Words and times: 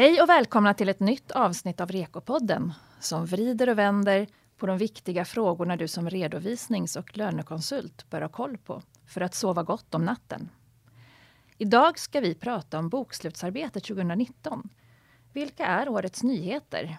Hej 0.00 0.22
och 0.22 0.28
välkomna 0.28 0.74
till 0.74 0.88
ett 0.88 1.00
nytt 1.00 1.30
avsnitt 1.30 1.80
av 1.80 1.90
Rekopodden 1.90 2.72
som 3.00 3.26
vrider 3.26 3.68
och 3.68 3.78
vänder 3.78 4.26
på 4.56 4.66
de 4.66 4.78
viktiga 4.78 5.24
frågorna 5.24 5.76
du 5.76 5.88
som 5.88 6.10
redovisnings 6.10 6.96
och 6.96 7.16
lönekonsult 7.16 8.10
bör 8.10 8.20
ha 8.20 8.28
koll 8.28 8.58
på 8.58 8.82
för 9.06 9.20
att 9.20 9.34
sova 9.34 9.62
gott 9.62 9.94
om 9.94 10.04
natten. 10.04 10.48
Idag 11.58 11.98
ska 11.98 12.20
vi 12.20 12.34
prata 12.34 12.78
om 12.78 12.88
bokslutsarbetet 12.88 13.84
2019. 13.84 14.68
Vilka 15.32 15.66
är 15.66 15.88
årets 15.88 16.22
nyheter? 16.22 16.96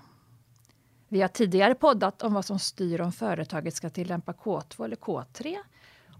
Vi 1.07 1.21
har 1.21 1.29
tidigare 1.29 1.75
poddat 1.75 2.21
om 2.21 2.33
vad 2.33 2.45
som 2.45 2.59
styr 2.59 3.02
om 3.02 3.11
företaget 3.11 3.75
ska 3.75 3.89
tillämpa 3.89 4.31
K2 4.31 4.86
eller 4.86 4.95
K3 4.95 5.55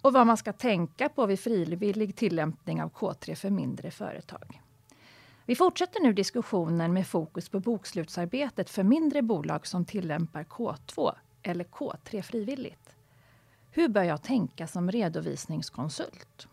och 0.02 0.14
vad 0.14 0.28
man 0.28 0.38
ska 0.38 0.54
tänka 0.54 1.10
på 1.10 1.26
vid 1.26 1.40
frivillig 1.40 2.16
tillämpning 2.16 2.84
av 2.84 2.92
K3 2.92 3.36
för 3.36 3.50
mindre 3.50 3.92
företag. 3.92 4.62
Vi 5.46 5.56
fortsätter 5.56 6.00
nu 6.02 6.14
diskussionen 6.14 6.94
med 6.94 7.08
fokus 7.08 7.50
på 7.50 7.60
bokslutsarbetet 7.60 8.70
för 8.70 8.84
mindre 8.84 9.22
bolag 9.22 9.68
som 9.68 9.86
tillämpar 9.86 10.44
K2 10.44 11.16
eller 11.44 11.64
K3 11.66 12.22
frivilligt. 12.22 12.96
Hur 13.72 13.88
bör 13.88 14.04
jag 14.04 14.22
tänka 14.22 14.68
som 14.68 14.92
redovisningskonsult? 14.92 16.48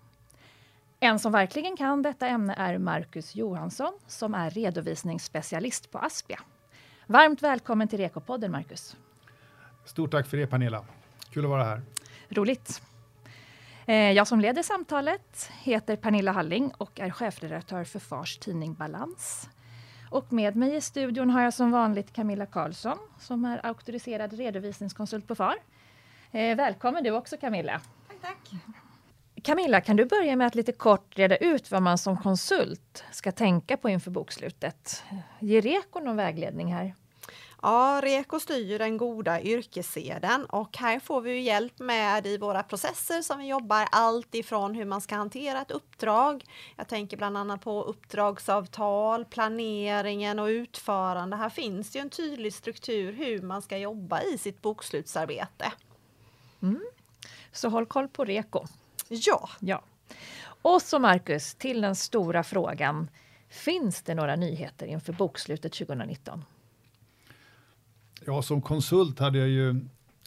En 1.01 1.19
som 1.19 1.33
verkligen 1.33 1.77
kan 1.77 2.03
detta 2.03 2.27
ämne 2.27 2.55
är 2.55 2.79
Marcus 2.79 3.35
Johansson 3.35 3.93
som 4.07 4.35
är 4.35 4.51
redovisningsspecialist 4.51 5.91
på 5.91 5.99
Aspia. 5.99 6.41
Varmt 7.07 7.43
välkommen 7.43 7.89
till 7.89 7.99
Rekopodden 7.99 8.53
Marcus. 8.53 8.97
Stort 9.85 10.11
tack 10.11 10.27
för 10.27 10.37
det 10.37 10.47
Pernilla. 10.47 10.85
Kul 11.31 11.45
att 11.45 11.51
vara 11.51 11.65
här. 11.65 11.83
Roligt. 12.29 12.83
Eh, 13.89 14.13
jag 14.13 14.27
som 14.27 14.41
leder 14.41 14.63
samtalet 14.63 15.51
heter 15.63 15.97
Pernilla 15.97 16.33
Halling 16.33 16.73
och 16.79 17.01
är 17.01 17.11
chefredaktör 17.11 17.85
för 17.85 17.99
Fars 17.99 18.39
tidning 18.39 18.75
Balans. 18.75 19.49
Och 20.11 20.33
med 20.33 20.57
mig 20.57 20.77
i 20.77 20.81
studion 20.81 21.31
har 21.31 21.43
jag 21.43 21.55
som 21.55 21.71
vanligt 21.71 22.13
Camilla 22.13 22.47
Karlsson 22.47 22.99
som 23.19 23.45
är 23.45 23.67
auktoriserad 23.67 24.33
redovisningskonsult 24.33 25.27
på 25.27 25.35
FAR. 25.35 25.57
Eh, 26.33 26.57
välkommen 26.57 27.05
du 27.05 27.11
också 27.11 27.37
Camilla. 27.37 27.81
Tack, 28.09 28.17
tack. 28.21 28.61
Camilla, 29.43 29.81
kan 29.81 29.97
du 29.97 30.05
börja 30.05 30.37
med 30.37 30.47
att 30.47 30.55
lite 30.55 30.73
kort 30.73 31.19
reda 31.19 31.37
ut 31.37 31.71
vad 31.71 31.83
man 31.83 31.99
som 31.99 32.17
konsult 32.17 33.05
ska 33.11 33.33
tänka 33.33 33.77
på 33.77 33.89
inför 33.89 34.11
bokslutet? 34.11 35.05
Ger 35.39 35.63
Reko 35.63 36.01
någon 36.01 36.17
vägledning 36.17 36.75
här? 36.75 36.95
Ja, 37.63 38.01
Reko 38.05 38.41
styr 38.41 38.79
den 38.79 38.97
goda 38.97 39.41
yrkesseden 39.41 40.45
och 40.45 40.77
här 40.77 41.01
får 41.01 41.21
vi 41.21 41.41
hjälp 41.41 41.79
med 41.79 42.27
i 42.27 42.39
våra 42.39 42.63
processer 42.63 43.23
som 43.23 43.39
vi 43.39 43.47
jobbar 43.47 43.89
allt 43.93 44.35
ifrån 44.35 44.75
hur 44.75 44.85
man 44.85 45.01
ska 45.01 45.17
hantera 45.17 45.61
ett 45.61 45.71
uppdrag. 45.71 46.45
Jag 46.77 46.89
tänker 46.89 47.17
bland 47.17 47.39
annat 47.39 47.61
på 47.61 47.83
uppdragsavtal, 47.83 49.25
planeringen 49.25 50.39
och 50.39 50.47
utförande. 50.47 51.37
Här 51.37 51.51
finns 51.51 51.97
ju 51.97 52.01
en 52.01 52.11
tydlig 52.11 52.55
struktur 52.55 53.13
hur 53.13 53.43
man 53.43 53.63
ska 53.63 53.79
jobba 53.79 54.23
i 54.23 54.39
sitt 54.39 54.63
bokslutsarbete. 54.63 55.73
Mm. 56.63 56.85
Så 57.53 57.69
håll 57.69 57.87
koll 57.87 58.09
på 58.09 58.25
Reko. 58.25 58.65
Ja. 59.09 59.49
ja. 59.61 59.83
Och 60.63 60.83
så 60.83 60.99
Marcus, 60.99 61.55
till 61.55 61.81
den 61.81 61.97
stora 61.97 62.45
frågan. 62.45 63.11
Finns 63.49 64.03
det 64.03 64.15
några 64.15 64.37
nyheter 64.37 64.87
inför 64.87 65.13
bokslutet 65.13 65.73
2019? 65.73 66.45
Ja, 68.27 68.43
som 68.43 68.63
konsult 68.63 69.19
hade 69.19 69.39
jag 69.39 69.49
ju 69.49 69.81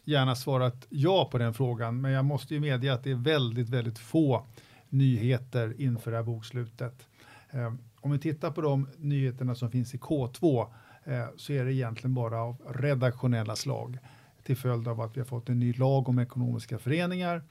gärna 0.06 0.36
svarat 0.36 0.88
ja 0.90 1.30
på 1.32 1.38
den 1.38 1.54
frågan, 1.54 2.02
men 2.02 2.12
jag 2.12 2.26
måste 2.26 2.54
ju 2.54 2.60
medge 2.60 2.94
att 2.94 3.04
det 3.04 3.12
är 3.12 3.16
väldigt, 3.16 3.70
väldigt 3.70 4.00
få 4.00 4.46
nyheter 4.90 5.82
inför 5.82 6.12
det 6.12 6.18
här 6.18 6.24
bokslutet. 6.24 7.08
Eh, 7.50 7.74
om 8.02 8.12
vi 8.12 8.20
tittar 8.20 8.52
på 8.52 8.62
de 8.62 8.88
nyheterna 8.98 9.56
som 9.56 9.72
finns 9.72 9.94
i 9.94 9.98
K2 9.98 10.68
eh, 11.04 11.26
så 11.38 11.54
är 11.54 11.66
det 11.66 11.74
egentligen 11.74 12.14
bara 12.14 12.42
av 12.42 12.58
redaktionella 12.70 13.56
slag 13.56 13.98
till 14.44 14.58
följd 14.58 14.88
av 14.88 15.02
att 15.02 15.18
vi 15.18 15.22
har 15.22 15.28
fått 15.28 15.50
en 15.50 15.60
ny 15.60 15.74
lag 15.74 16.10
om 16.10 16.20
ekonomiska 16.20 16.80
föreningar 16.80 17.44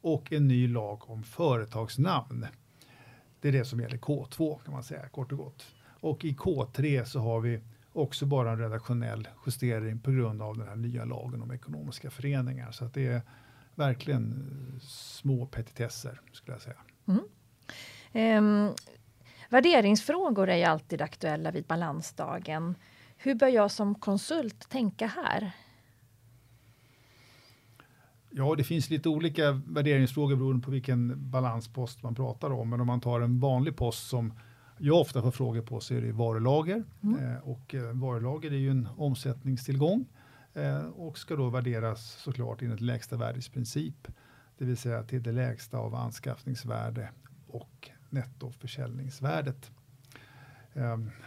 och 0.00 0.32
en 0.32 0.48
ny 0.48 0.68
lag 0.68 1.10
om 1.10 1.22
företagsnamn. 1.22 2.46
Det 3.40 3.48
är 3.48 3.52
det 3.52 3.64
som 3.64 3.80
gäller 3.80 3.98
K2 3.98 4.64
kan 4.64 4.74
man 4.74 4.84
säga 4.84 5.08
kort 5.08 5.32
och 5.32 5.38
gott. 5.38 5.66
Och 6.00 6.24
i 6.24 6.32
K3 6.32 7.04
så 7.04 7.20
har 7.20 7.40
vi 7.40 7.60
också 7.92 8.26
bara 8.26 8.50
en 8.50 8.58
redaktionell 8.58 9.28
justering 9.46 9.98
på 9.98 10.10
grund 10.10 10.42
av 10.42 10.58
den 10.58 10.68
här 10.68 10.76
nya 10.76 11.04
lagen 11.04 11.42
om 11.42 11.52
ekonomiska 11.52 12.10
föreningar. 12.10 12.72
Så 12.72 12.84
att 12.84 12.94
det 12.94 13.06
är 13.06 13.22
verkligen 13.74 14.32
eh, 14.74 14.80
små 14.80 15.46
petitesser 15.46 16.20
skulle 16.32 16.54
jag 16.54 16.62
säga. 16.62 16.76
Mm. 17.06 17.24
Um, 18.38 18.74
värderingsfrågor 19.48 20.48
är 20.48 20.56
ju 20.56 20.64
alltid 20.64 21.02
aktuella 21.02 21.50
vid 21.50 21.64
balansdagen. 21.64 22.74
Hur 23.16 23.34
bör 23.34 23.48
jag 23.48 23.70
som 23.70 23.94
konsult 23.94 24.68
tänka 24.68 25.06
här? 25.06 25.52
Ja, 28.30 28.54
det 28.54 28.64
finns 28.64 28.90
lite 28.90 29.08
olika 29.08 29.60
värderingsfrågor 29.66 30.36
beroende 30.36 30.64
på 30.64 30.70
vilken 30.70 31.30
balanspost 31.30 32.02
man 32.02 32.14
pratar 32.14 32.52
om. 32.52 32.70
Men 32.70 32.80
om 32.80 32.86
man 32.86 33.00
tar 33.00 33.20
en 33.20 33.40
vanlig 33.40 33.76
post 33.76 34.08
som 34.08 34.32
jag 34.84 35.00
ofta 35.00 35.22
får 35.22 35.30
frågor 35.30 35.62
på 35.62 35.80
så 35.80 35.94
är 35.94 36.00
det 36.00 36.12
varulager. 36.12 36.84
Mm. 37.02 37.24
Eh, 37.24 37.38
och 37.38 37.74
eh, 37.74 37.92
varulager 37.92 38.50
är 38.50 38.56
ju 38.56 38.70
en 38.70 38.88
omsättningstillgång 38.96 40.06
eh, 40.54 40.84
och 40.84 41.18
ska 41.18 41.36
då 41.36 41.50
värderas 41.50 42.12
såklart 42.12 42.62
enligt 42.62 42.80
lägsta 42.80 43.16
värdesprincip. 43.16 44.08
Det 44.58 44.64
vill 44.64 44.76
säga 44.76 45.02
till 45.02 45.22
det 45.22 45.32
lägsta 45.32 45.78
av 45.78 45.94
anskaffningsvärde 45.94 47.08
och 47.46 47.90
nettoförsäljningsvärdet. 48.10 49.70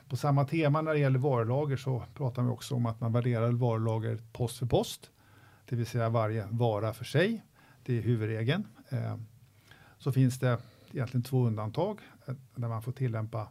På 0.10 0.18
samma 0.18 0.46
tema 0.46 0.82
när 0.82 0.94
det 0.94 1.00
gäller 1.00 1.20
varulager 1.20 1.78
så 1.78 2.04
pratar 2.14 2.44
vi 2.44 2.50
också 2.50 2.76
om 2.76 2.86
att 2.86 3.02
man 3.02 3.14
värderar 3.14 3.52
varulager 3.52 4.20
post 4.32 4.58
för 4.58 4.66
post. 4.66 5.12
Det 5.66 5.76
vill 5.76 5.86
säga 5.86 6.10
varje 6.10 6.48
vara 6.50 6.94
för 6.94 7.06
sig. 7.06 7.46
Det 7.84 7.98
är 7.98 8.02
huvudregeln. 8.02 8.68
Så 9.98 10.12
finns 10.12 10.40
det 10.40 10.58
egentligen 10.94 11.24
två 11.24 11.48
undantag 11.48 12.00
där 12.56 12.68
man 12.68 12.82
får 12.82 12.92
tillämpa 12.92 13.48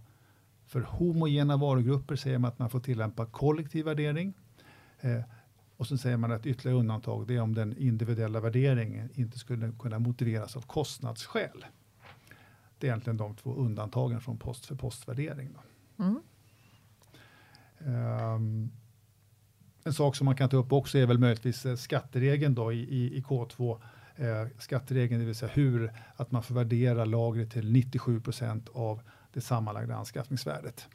för 0.66 0.80
homogena 0.80 1.56
varugrupper 1.56 2.16
säger 2.16 2.38
man 2.38 2.48
att 2.48 2.58
man 2.58 2.70
får 2.70 2.80
tillämpa 2.80 3.26
kollektiv 3.26 3.84
värdering. 3.84 4.34
Eh, 5.00 5.20
och 5.76 5.86
så 5.86 5.98
säger 5.98 6.16
man 6.16 6.32
att 6.32 6.46
ytterligare 6.46 6.78
undantag 6.78 7.26
det 7.26 7.36
är 7.36 7.40
om 7.40 7.54
den 7.54 7.76
individuella 7.76 8.40
värderingen 8.40 9.10
inte 9.14 9.38
skulle 9.38 9.72
kunna 9.78 9.98
motiveras 9.98 10.56
av 10.56 10.60
kostnadsskäl. 10.60 11.64
Det 12.78 12.86
är 12.86 12.90
egentligen 12.90 13.16
de 13.16 13.36
två 13.36 13.54
undantagen 13.54 14.20
från 14.20 14.38
post 14.38 14.66
för 14.66 14.74
postvärdering. 14.74 15.54
Mm. 15.98 16.20
Um, 17.78 18.72
en 19.84 19.92
sak 19.92 20.16
som 20.16 20.24
man 20.24 20.36
kan 20.36 20.48
ta 20.48 20.56
upp 20.56 20.72
också 20.72 20.98
är 20.98 21.06
väl 21.06 21.18
möjligtvis 21.18 21.66
eh, 21.66 21.76
skatteregeln 21.76 22.54
då 22.54 22.72
i, 22.72 22.78
i, 22.78 23.16
i 23.16 23.22
K2 23.22 23.80
eh, 24.16 24.46
skatteregeln, 24.58 25.20
det 25.20 25.26
vill 25.26 25.34
säga 25.34 25.52
hur 25.54 25.92
att 26.16 26.30
man 26.30 26.42
får 26.42 26.54
värdera 26.54 27.04
lagret 27.04 27.50
till 27.50 27.76
97% 27.76 28.68
av 28.74 29.00
det 29.32 29.40
sammanlagda 29.40 29.94
anskaffningsvärdet. 29.94 30.88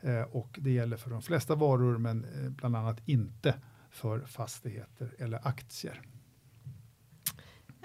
Eh, 0.00 0.22
och 0.22 0.58
det 0.60 0.70
gäller 0.70 0.96
för 0.96 1.10
de 1.10 1.22
flesta 1.22 1.54
varor, 1.54 1.98
men 1.98 2.24
eh, 2.24 2.50
bland 2.50 2.76
annat 2.76 3.08
inte 3.08 3.54
för 3.90 4.20
fastigheter 4.20 5.14
eller 5.18 5.48
aktier. 5.48 6.02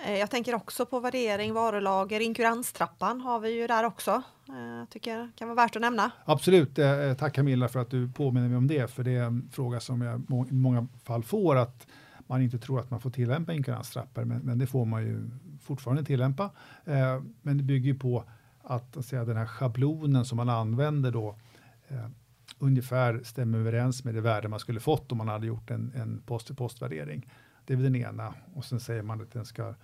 Eh, 0.06 0.18
jag 0.18 0.32
tänker 0.32 0.56
också 0.56 0.86
på 0.86 1.00
värdering, 1.00 1.54
varulager, 1.54 2.20
inkuranstrappan 2.20 3.22
har 3.22 3.40
vi 3.40 3.60
ju 3.60 3.68
där 3.68 3.84
också. 3.84 4.24
Jag 4.80 4.90
tycker 4.90 5.32
kan 5.36 5.48
vara 5.48 5.56
värt 5.56 5.76
att 5.76 5.82
nämna. 5.82 6.12
Absolut, 6.26 6.80
tack 7.18 7.36
Camilla 7.36 7.68
för 7.68 7.80
att 7.80 7.90
du 7.90 8.12
påminner 8.12 8.48
mig 8.48 8.58
om 8.58 8.68
det, 8.68 8.92
för 8.92 9.04
det 9.04 9.12
är 9.12 9.24
en 9.24 9.50
fråga 9.52 9.80
som 9.80 10.02
jag 10.02 10.20
i 10.50 10.54
många 10.54 10.88
fall 11.04 11.24
får 11.24 11.56
att 11.56 11.88
man 12.34 12.42
inte 12.42 12.58
tror 12.58 12.80
att 12.80 12.92
man 12.92 13.02
får 13.02 13.10
tillämpa 13.10 13.54
inkaranstrappor, 13.54 14.26
men, 14.26 14.42
men 14.42 14.60
det 14.60 14.68
får 14.68 14.86
man 14.86 15.04
ju 15.04 15.30
fortfarande 15.62 16.04
tillämpa. 16.04 16.52
Eh, 16.86 17.22
men 17.42 17.58
det 17.58 17.64
bygger 17.64 17.94
på 17.94 18.24
att, 18.62 18.98
att 18.98 19.06
säga, 19.06 19.26
den 19.26 19.38
här 19.38 19.46
schablonen 19.46 20.26
som 20.26 20.36
man 20.36 20.50
använder 20.50 21.12
då 21.12 21.36
eh, 21.88 22.08
ungefär 22.60 23.22
stämmer 23.24 23.58
överens 23.58 24.04
med 24.04 24.16
det 24.16 24.22
värde 24.22 24.48
man 24.48 24.60
skulle 24.60 24.80
fått 24.80 25.12
om 25.12 25.18
man 25.18 25.28
hade 25.28 25.48
gjort 25.48 25.72
en, 25.72 25.92
en 25.96 26.22
post 26.26 26.48
till 26.48 26.56
postvärdering. 26.56 27.30
Det 27.66 27.74
är 27.74 27.78
väl 27.78 27.84
den 27.84 27.96
ena 27.96 28.34
och 28.54 28.66
sen 28.66 28.80
säger 28.80 29.02
man 29.02 29.22
att 29.22 29.32
den, 29.32 29.46
ska, 29.46 29.76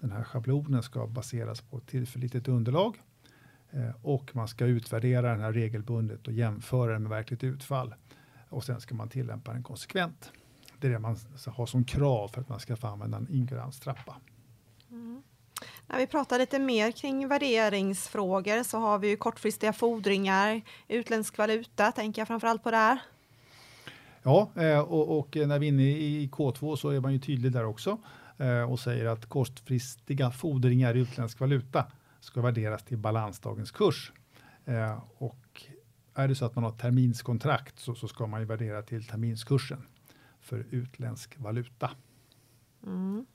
den 0.00 0.12
här 0.12 0.24
schablonen 0.24 0.82
ska 0.82 1.06
baseras 1.06 1.60
på 1.60 1.78
ett 1.78 1.86
tillförlitligt 1.86 2.48
underlag 2.48 3.02
eh, 3.70 3.90
och 4.02 4.36
man 4.36 4.48
ska 4.48 4.64
utvärdera 4.64 5.30
den 5.30 5.40
här 5.40 5.52
regelbundet 5.52 6.26
och 6.26 6.32
jämföra 6.32 6.92
den 6.92 7.02
med 7.02 7.10
verkligt 7.10 7.44
utfall 7.44 7.94
och 8.48 8.64
sen 8.64 8.80
ska 8.80 8.94
man 8.94 9.08
tillämpa 9.08 9.52
den 9.52 9.62
konsekvent. 9.62 10.32
Det 10.80 10.86
är 10.86 10.90
det 10.90 10.98
man 10.98 11.16
har 11.46 11.66
som 11.66 11.84
krav 11.84 12.28
för 12.28 12.40
att 12.40 12.48
man 12.48 12.60
ska 12.60 12.76
få 12.76 12.86
använda 12.86 13.16
en 13.16 13.28
inkuranstrappa. 13.30 14.16
Mm. 14.90 15.22
När 15.86 15.98
vi 15.98 16.06
pratar 16.06 16.38
lite 16.38 16.58
mer 16.58 16.90
kring 16.90 17.28
värderingsfrågor 17.28 18.62
så 18.62 18.78
har 18.78 18.98
vi 18.98 19.08
ju 19.08 19.16
kortfristiga 19.16 19.72
fordringar, 19.72 20.62
utländsk 20.88 21.38
valuta, 21.38 21.92
tänker 21.92 22.20
jag 22.20 22.28
framförallt 22.28 22.62
på 22.62 22.70
där. 22.70 22.98
Ja, 24.22 24.50
eh, 24.56 24.78
och, 24.78 25.18
och, 25.18 25.36
när 25.36 25.58
vi 25.58 25.66
är 25.66 25.68
inne 25.68 25.82
i 25.82 26.28
K2 26.32 26.76
så 26.76 26.88
är 26.88 27.00
man 27.00 27.12
ju 27.12 27.18
tydlig 27.18 27.52
där 27.52 27.64
också 27.64 27.98
eh, 28.38 28.72
och 28.72 28.80
säger 28.80 29.06
att 29.06 29.26
kortfristiga 29.26 30.30
fordringar 30.30 30.96
i 30.96 31.00
utländsk 31.00 31.40
valuta 31.40 31.86
ska 32.20 32.40
värderas 32.40 32.82
till 32.84 32.98
balansdagens 32.98 33.70
kurs. 33.70 34.12
Eh, 34.64 34.98
och 35.18 35.62
är 36.14 36.28
det 36.28 36.34
så 36.34 36.44
att 36.44 36.54
man 36.54 36.64
har 36.64 36.72
terminskontrakt 36.72 37.78
så, 37.78 37.94
så 37.94 38.08
ska 38.08 38.26
man 38.26 38.40
ju 38.40 38.46
värdera 38.46 38.82
till 38.82 39.06
terminskursen 39.06 39.82
för 40.40 40.66
utländsk 40.70 41.38
valuta. 41.38 41.90
Mm. 42.86 43.26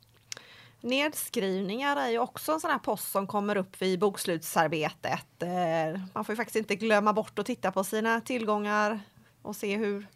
Nedskrivningar 0.81 1.95
är 1.95 2.09
ju 2.09 2.19
också 2.19 2.51
en 2.51 2.59
sån 2.59 2.71
här 2.71 2.79
post 2.79 3.11
som 3.11 3.27
kommer 3.27 3.57
upp 3.57 3.81
vid 3.81 3.99
bokslutsarbetet. 3.99 5.43
Eh, 5.43 6.01
man 6.13 6.25
får 6.25 6.33
ju 6.33 6.37
faktiskt 6.37 6.55
inte 6.55 6.75
glömma 6.75 7.13
bort 7.13 7.39
att 7.39 7.45
titta 7.45 7.71
på 7.71 7.83
sina 7.83 8.21
tillgångar 8.21 8.99
och 9.41 9.55
se 9.55 9.77
hur, 9.77 10.07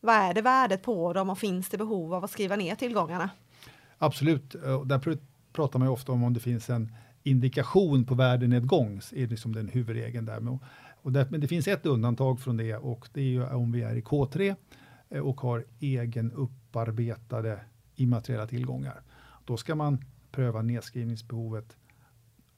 vad 0.00 0.14
är 0.14 0.34
det 0.34 0.42
värdet 0.42 0.82
på 0.82 1.12
dem 1.12 1.30
och 1.30 1.38
finns 1.38 1.68
det 1.68 1.78
behov 1.78 2.14
av 2.14 2.24
att 2.24 2.30
skriva 2.30 2.56
ner 2.56 2.74
tillgångarna? 2.74 3.30
Absolut, 3.98 4.50
där 4.84 5.18
pratar 5.52 5.78
man 5.78 5.88
ju 5.88 5.92
ofta 5.92 6.12
om 6.12 6.24
om 6.24 6.34
det 6.34 6.40
finns 6.40 6.70
en 6.70 6.92
indikation 7.22 8.04
på 8.04 8.14
värdenedgång, 8.14 8.96
är 9.12 9.20
det 9.20 9.26
liksom 9.26 9.54
den 9.54 9.68
huvudregeln 9.68 10.26
där. 10.26 10.58
Och 11.02 11.12
där, 11.12 11.26
men 11.30 11.40
det 11.40 11.48
finns 11.48 11.68
ett 11.68 11.86
undantag 11.86 12.40
från 12.40 12.56
det 12.56 12.76
och 12.76 13.08
det 13.12 13.20
är 13.20 13.24
ju 13.24 13.46
om 13.46 13.72
vi 13.72 13.82
är 13.82 13.96
i 13.96 14.02
K3 14.02 14.48
eh, 14.48 14.54
och 15.20 15.40
har 15.40 15.64
egen 15.80 16.32
upparbetade 16.32 17.60
immateriella 17.94 18.46
tillgångar. 18.46 19.02
Då 19.44 19.56
ska 19.56 19.74
man 19.74 20.04
pröva 20.30 20.62
nedskrivningsbehovet 20.62 21.76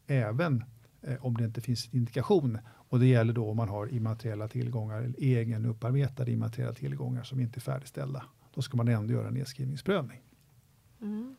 även 0.06 0.64
eh, 1.02 1.24
om 1.24 1.36
det 1.36 1.44
inte 1.44 1.60
finns 1.60 1.94
indikation. 1.94 2.58
Och 2.88 3.00
det 3.00 3.06
gäller 3.06 3.32
då 3.32 3.50
om 3.50 3.56
man 3.56 3.68
har 3.68 3.94
immateriella 3.94 4.48
tillgångar, 4.48 5.02
eller 5.02 5.14
egen 5.18 5.66
upparbetade 5.66 6.30
immateriella 6.30 6.74
tillgångar 6.74 7.22
som 7.22 7.40
inte 7.40 7.58
är 7.58 7.60
färdigställda. 7.60 8.24
Då 8.54 8.62
ska 8.62 8.76
man 8.76 8.88
ändå 8.88 9.12
göra 9.12 9.28
en 9.28 9.34
nedskrivningsprövning. 9.34 10.22
Mm. 11.00 11.36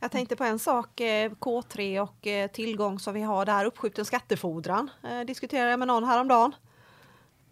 Jag 0.00 0.10
tänkte 0.10 0.36
på 0.36 0.44
en 0.44 0.58
sak, 0.58 1.00
eh, 1.00 1.30
K3 1.30 2.00
och 2.00 2.26
eh, 2.26 2.50
tillgång 2.50 2.98
som 2.98 3.14
vi 3.14 3.22
har 3.22 3.46
där, 3.46 3.64
uppskjuten 3.64 4.04
skattefordran. 4.04 4.90
Eh, 5.02 5.20
diskuterade 5.20 5.70
jag 5.70 5.78
med 5.78 5.88
någon 5.88 6.04
häromdagen. 6.04 6.52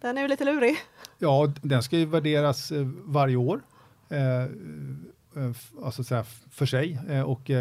Den 0.01 0.17
är 0.17 0.21
ju 0.21 0.27
lite 0.27 0.45
lurig. 0.45 0.75
Ja, 1.17 1.53
den 1.61 1.83
ska 1.83 1.97
ju 1.97 2.05
värderas 2.05 2.71
eh, 2.71 2.87
varje 3.05 3.35
år. 3.35 3.61
Eh, 4.09 4.43
eh, 4.43 5.51
alltså 5.83 6.03
så 6.03 6.23
för 6.49 6.65
sig 6.65 6.99
och 7.25 7.51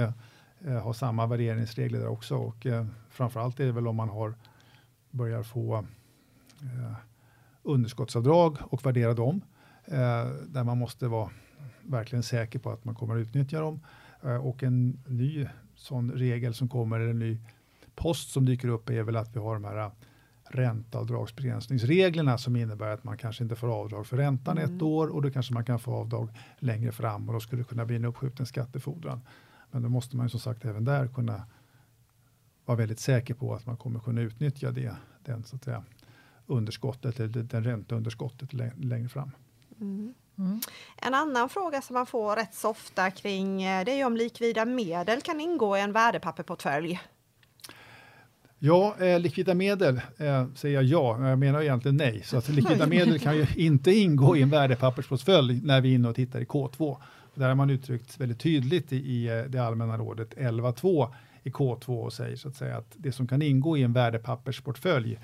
ha 0.82 0.94
samma 0.94 1.26
värderingsregler 1.26 1.98
där 1.98 2.08
också. 2.08 2.36
Och 2.36 2.66
framförallt 3.10 3.60
är 3.60 3.66
det 3.66 3.72
väl 3.72 3.88
om 3.88 3.96
man 3.96 4.08
har 4.08 4.34
börjar 5.10 5.42
få 5.42 5.84
underskottsavdrag 7.62 8.56
och 8.60 8.86
värdera 8.86 9.14
dem. 9.14 9.40
Där 10.46 10.64
man 10.64 10.78
måste 10.78 11.08
vara 11.08 11.30
verkligen 11.82 12.22
säker 12.22 12.58
på 12.58 12.70
att 12.70 12.84
man 12.84 12.94
kommer 12.94 13.16
att 13.16 13.20
utnyttja 13.20 13.60
dem. 13.60 13.80
Eh, 14.22 14.46
och 14.46 14.62
en 14.62 15.02
ny 15.06 15.46
sån 15.74 16.12
regel 16.12 16.54
som 16.54 16.68
kommer, 16.68 17.00
eller 17.00 17.10
en 17.10 17.18
ny 17.18 17.38
post 17.94 18.30
som 18.30 18.44
dyker 18.44 18.68
upp 18.68 18.90
är 18.90 19.02
väl 19.02 19.16
att 19.16 19.36
vi 19.36 19.40
har 19.40 19.54
de 19.54 19.64
här 19.64 19.90
ränteavdragsbegränsningsreglerna 20.50 22.38
som 22.38 22.56
innebär 22.56 22.90
att 22.90 23.04
man 23.04 23.18
kanske 23.18 23.42
inte 23.42 23.56
får 23.56 23.68
avdrag 23.68 24.06
för 24.06 24.16
räntan 24.16 24.58
mm. 24.58 24.76
ett 24.76 24.82
år 24.82 25.08
och 25.08 25.22
då 25.22 25.30
kanske 25.30 25.54
man 25.54 25.64
kan 25.64 25.78
få 25.78 25.94
avdrag 25.94 26.28
längre 26.58 26.92
fram 26.92 27.28
och 27.28 27.34
då 27.34 27.40
skulle 27.40 27.62
det 27.62 27.68
kunna 27.68 27.84
bli 27.84 27.96
en 27.96 28.04
uppskjuten 28.04 28.46
skattefordran. 28.46 29.20
Men 29.70 29.82
då 29.82 29.88
måste 29.88 30.16
man 30.16 30.26
ju 30.26 30.30
som 30.30 30.40
sagt 30.40 30.64
även 30.64 30.84
där 30.84 31.08
kunna 31.08 31.42
vara 32.64 32.78
väldigt 32.78 33.00
säker 33.00 33.34
på 33.34 33.54
att 33.54 33.66
man 33.66 33.76
kommer 33.76 34.00
kunna 34.00 34.20
utnyttja 34.20 34.70
det, 34.70 34.96
den, 35.24 35.44
så 35.44 35.56
att 35.56 35.64
säga, 35.64 35.84
underskottet 36.46 37.20
eller 37.20 37.42
den 37.42 37.64
ränteunderskottet 37.64 38.52
längre 38.76 39.08
fram. 39.08 39.30
Mm. 39.80 40.14
Mm. 40.38 40.60
En 40.96 41.14
annan 41.14 41.48
fråga 41.48 41.82
som 41.82 41.94
man 41.94 42.06
får 42.06 42.36
rätt 42.36 42.54
så 42.54 42.70
ofta 42.70 43.10
kring 43.10 43.62
eh, 43.62 43.84
det 43.84 44.00
är 44.00 44.06
om 44.06 44.16
likvida 44.16 44.64
medel 44.64 45.20
kan 45.20 45.40
ingå 45.40 45.76
i 45.76 45.80
en 45.80 45.92
värdepapperportfölj. 45.92 47.00
Ja, 48.62 48.96
eh, 49.00 49.20
likvida 49.20 49.54
medel 49.54 50.00
eh, 50.18 50.46
säger 50.54 50.74
jag 50.74 50.84
ja, 50.84 51.28
jag 51.28 51.38
menar 51.38 51.62
egentligen 51.62 51.96
nej. 51.96 52.22
Så 52.24 52.36
att 52.36 52.48
likvida 52.48 52.86
medel 52.86 53.18
kan 53.18 53.36
ju 53.36 53.46
inte 53.56 53.92
ingå 53.92 54.36
i 54.36 54.42
en 54.42 54.50
värdepappersportfölj 54.50 55.60
när 55.62 55.80
vi 55.80 55.90
är 55.90 55.94
inne 55.94 56.08
och 56.08 56.14
tittar 56.14 56.40
i 56.40 56.44
K2. 56.44 56.96
Där 57.34 57.48
har 57.48 57.54
man 57.54 57.70
uttryckt 57.70 58.20
väldigt 58.20 58.40
tydligt 58.40 58.92
i, 58.92 58.96
i 58.96 59.28
eh, 59.28 59.44
det 59.48 59.58
allmänna 59.58 59.98
rådet 59.98 60.34
11.2 60.34 61.14
i 61.42 61.50
K2 61.50 62.04
och 62.04 62.12
säger 62.12 62.36
så 62.36 62.48
att 62.48 62.56
säga 62.56 62.76
att 62.76 62.94
det 62.96 63.12
som 63.12 63.26
kan 63.26 63.42
ingå 63.42 63.76
i 63.76 63.82
en 63.82 63.92
värdepappersportfölj 63.92 65.18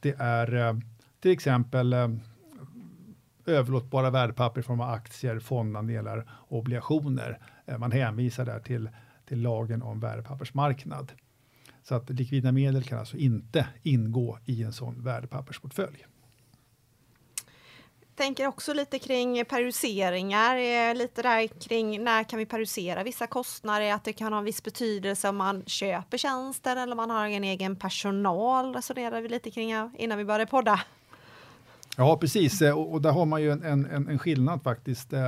det 0.00 0.14
är 0.18 0.54
eh, 0.54 0.74
till 1.20 1.30
exempel 1.30 1.92
eh, 1.92 2.08
överlåtbara 3.46 4.10
värdepapper 4.10 4.60
i 4.60 4.62
form 4.62 4.80
av 4.80 4.90
aktier, 4.90 5.38
fondandelar 5.38 6.26
och 6.30 6.58
obligationer. 6.58 7.38
Eh, 7.66 7.78
man 7.78 7.92
hänvisar 7.92 8.44
där 8.44 8.60
till, 8.60 8.88
till 9.28 9.42
lagen 9.42 9.82
om 9.82 10.00
värdepappersmarknad. 10.00 11.12
Så 11.82 11.94
att 11.94 12.10
likvida 12.10 12.52
medel 12.52 12.82
kan 12.82 12.98
alltså 12.98 13.16
inte 13.16 13.66
ingå 13.82 14.38
i 14.46 14.62
en 14.62 14.72
sån 14.72 15.04
värdepappersportfölj. 15.04 16.06
Tänker 18.14 18.46
också 18.46 18.72
lite 18.74 18.98
kring 18.98 19.44
periodiseringar, 19.44 20.56
eh, 20.56 20.94
lite 20.94 21.22
där 21.22 21.46
kring 21.46 22.04
när 22.04 22.24
kan 22.24 22.38
vi 22.38 22.46
periodisera 22.46 23.02
vissa 23.02 23.26
kostnader, 23.26 23.92
att 23.92 24.04
det 24.04 24.12
kan 24.12 24.32
ha 24.32 24.38
en 24.38 24.44
viss 24.44 24.62
betydelse 24.62 25.28
om 25.28 25.36
man 25.36 25.62
köper 25.66 26.18
tjänster 26.18 26.76
eller 26.76 26.92
om 26.92 26.96
man 26.96 27.10
har 27.10 27.28
en 27.28 27.44
egen 27.44 27.76
personal, 27.76 28.74
resonerar 28.74 29.20
vi 29.20 29.28
lite 29.28 29.50
kring 29.50 29.72
innan 29.98 30.18
vi 30.18 30.24
började 30.24 30.46
podda. 30.46 30.80
Ja, 31.96 32.16
precis. 32.16 32.62
Eh, 32.62 32.78
och, 32.78 32.92
och 32.92 33.02
där 33.02 33.12
har 33.12 33.26
man 33.26 33.42
ju 33.42 33.52
en, 33.52 33.62
en, 33.62 34.08
en 34.08 34.18
skillnad 34.18 34.62
faktiskt, 34.62 35.12
eh, 35.12 35.20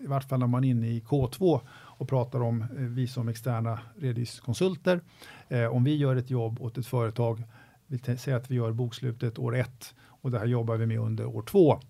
i 0.00 0.06
vart 0.06 0.28
fall 0.28 0.38
när 0.38 0.46
man 0.46 0.64
är 0.64 0.68
inne 0.68 0.86
i 0.86 1.00
K2 1.00 1.60
och 2.00 2.08
pratar 2.08 2.42
om 2.42 2.62
eh, 2.62 2.68
vi 2.70 3.06
som 3.06 3.28
externa 3.28 3.78
redovisningskonsulter. 3.96 5.00
Eh, 5.48 5.66
om 5.66 5.84
vi 5.84 5.96
gör 5.96 6.16
ett 6.16 6.30
jobb 6.30 6.60
åt 6.60 6.78
ett 6.78 6.86
företag, 6.86 7.42
vi 7.86 7.98
säger 7.98 8.36
att 8.36 8.50
vi 8.50 8.54
gör 8.54 8.72
bokslutet 8.72 9.38
år 9.38 9.56
ett 9.56 9.94
och 10.00 10.30
det 10.30 10.38
här 10.38 10.46
jobbar 10.46 10.76
vi 10.76 10.86
med 10.86 10.98
under 10.98 11.26
år 11.26 11.42
två. 11.42 11.80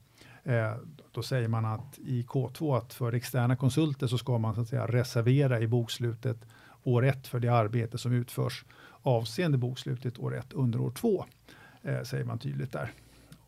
Eh, 0.45 0.73
då 1.13 1.23
säger 1.23 1.49
man 1.49 1.65
att 1.65 1.99
i 1.99 2.23
K2 2.23 2.77
att 2.77 2.95
för 2.95 3.13
externa 3.13 3.57
konsulter 3.57 4.07
så 4.07 4.19
ska 4.19 4.39
man 4.39 4.55
så 4.55 4.61
att 4.61 4.69
säga 4.69 4.87
reservera 4.87 5.61
i 5.61 5.67
bokslutet 5.67 6.39
år 6.83 7.05
ett 7.05 7.27
för 7.27 7.41
det 7.41 7.49
arbete 7.49 7.99
som 7.99 8.13
utförs 8.13 8.65
avseende 9.03 9.59
bokslutet 9.59 10.19
år 10.19 10.37
ett 10.37 10.53
under 10.53 10.81
år 10.81 10.91
två, 10.91 11.25
eh, 11.83 12.03
säger 12.03 12.25
man 12.25 12.39
tydligt 12.39 12.73
där. 12.73 12.93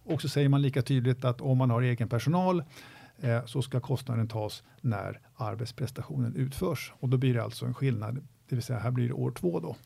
Och 0.05 0.23
så 0.23 0.29
säger 0.29 0.49
man 0.49 0.63
lika 0.63 0.83
tydligt 0.83 1.25
att 1.25 1.41
om 1.41 1.59
man 1.59 1.71
har 1.71 1.83
egen 1.83 2.09
personal 2.09 2.65
eh, 3.23 3.45
så 3.45 3.63
ska 3.63 3.81
kostnaden 3.81 4.29
tas 4.29 4.63
när 4.81 5.21
arbetsprestationen 5.35 6.37
utförs. 6.37 6.93
Och 7.01 7.09
då 7.09 7.17
blir 7.17 7.35
det 7.35 7.43
alltså 7.43 7.67
en 7.67 7.75
skillnad, 7.75 8.15
det 8.49 8.55
vill 8.57 8.63
säga 8.63 8.79
här 8.79 8.91
blir 8.91 9.09
det 9.09 9.15
år 9.15 9.31
två 9.31 9.61
då. 9.61 9.77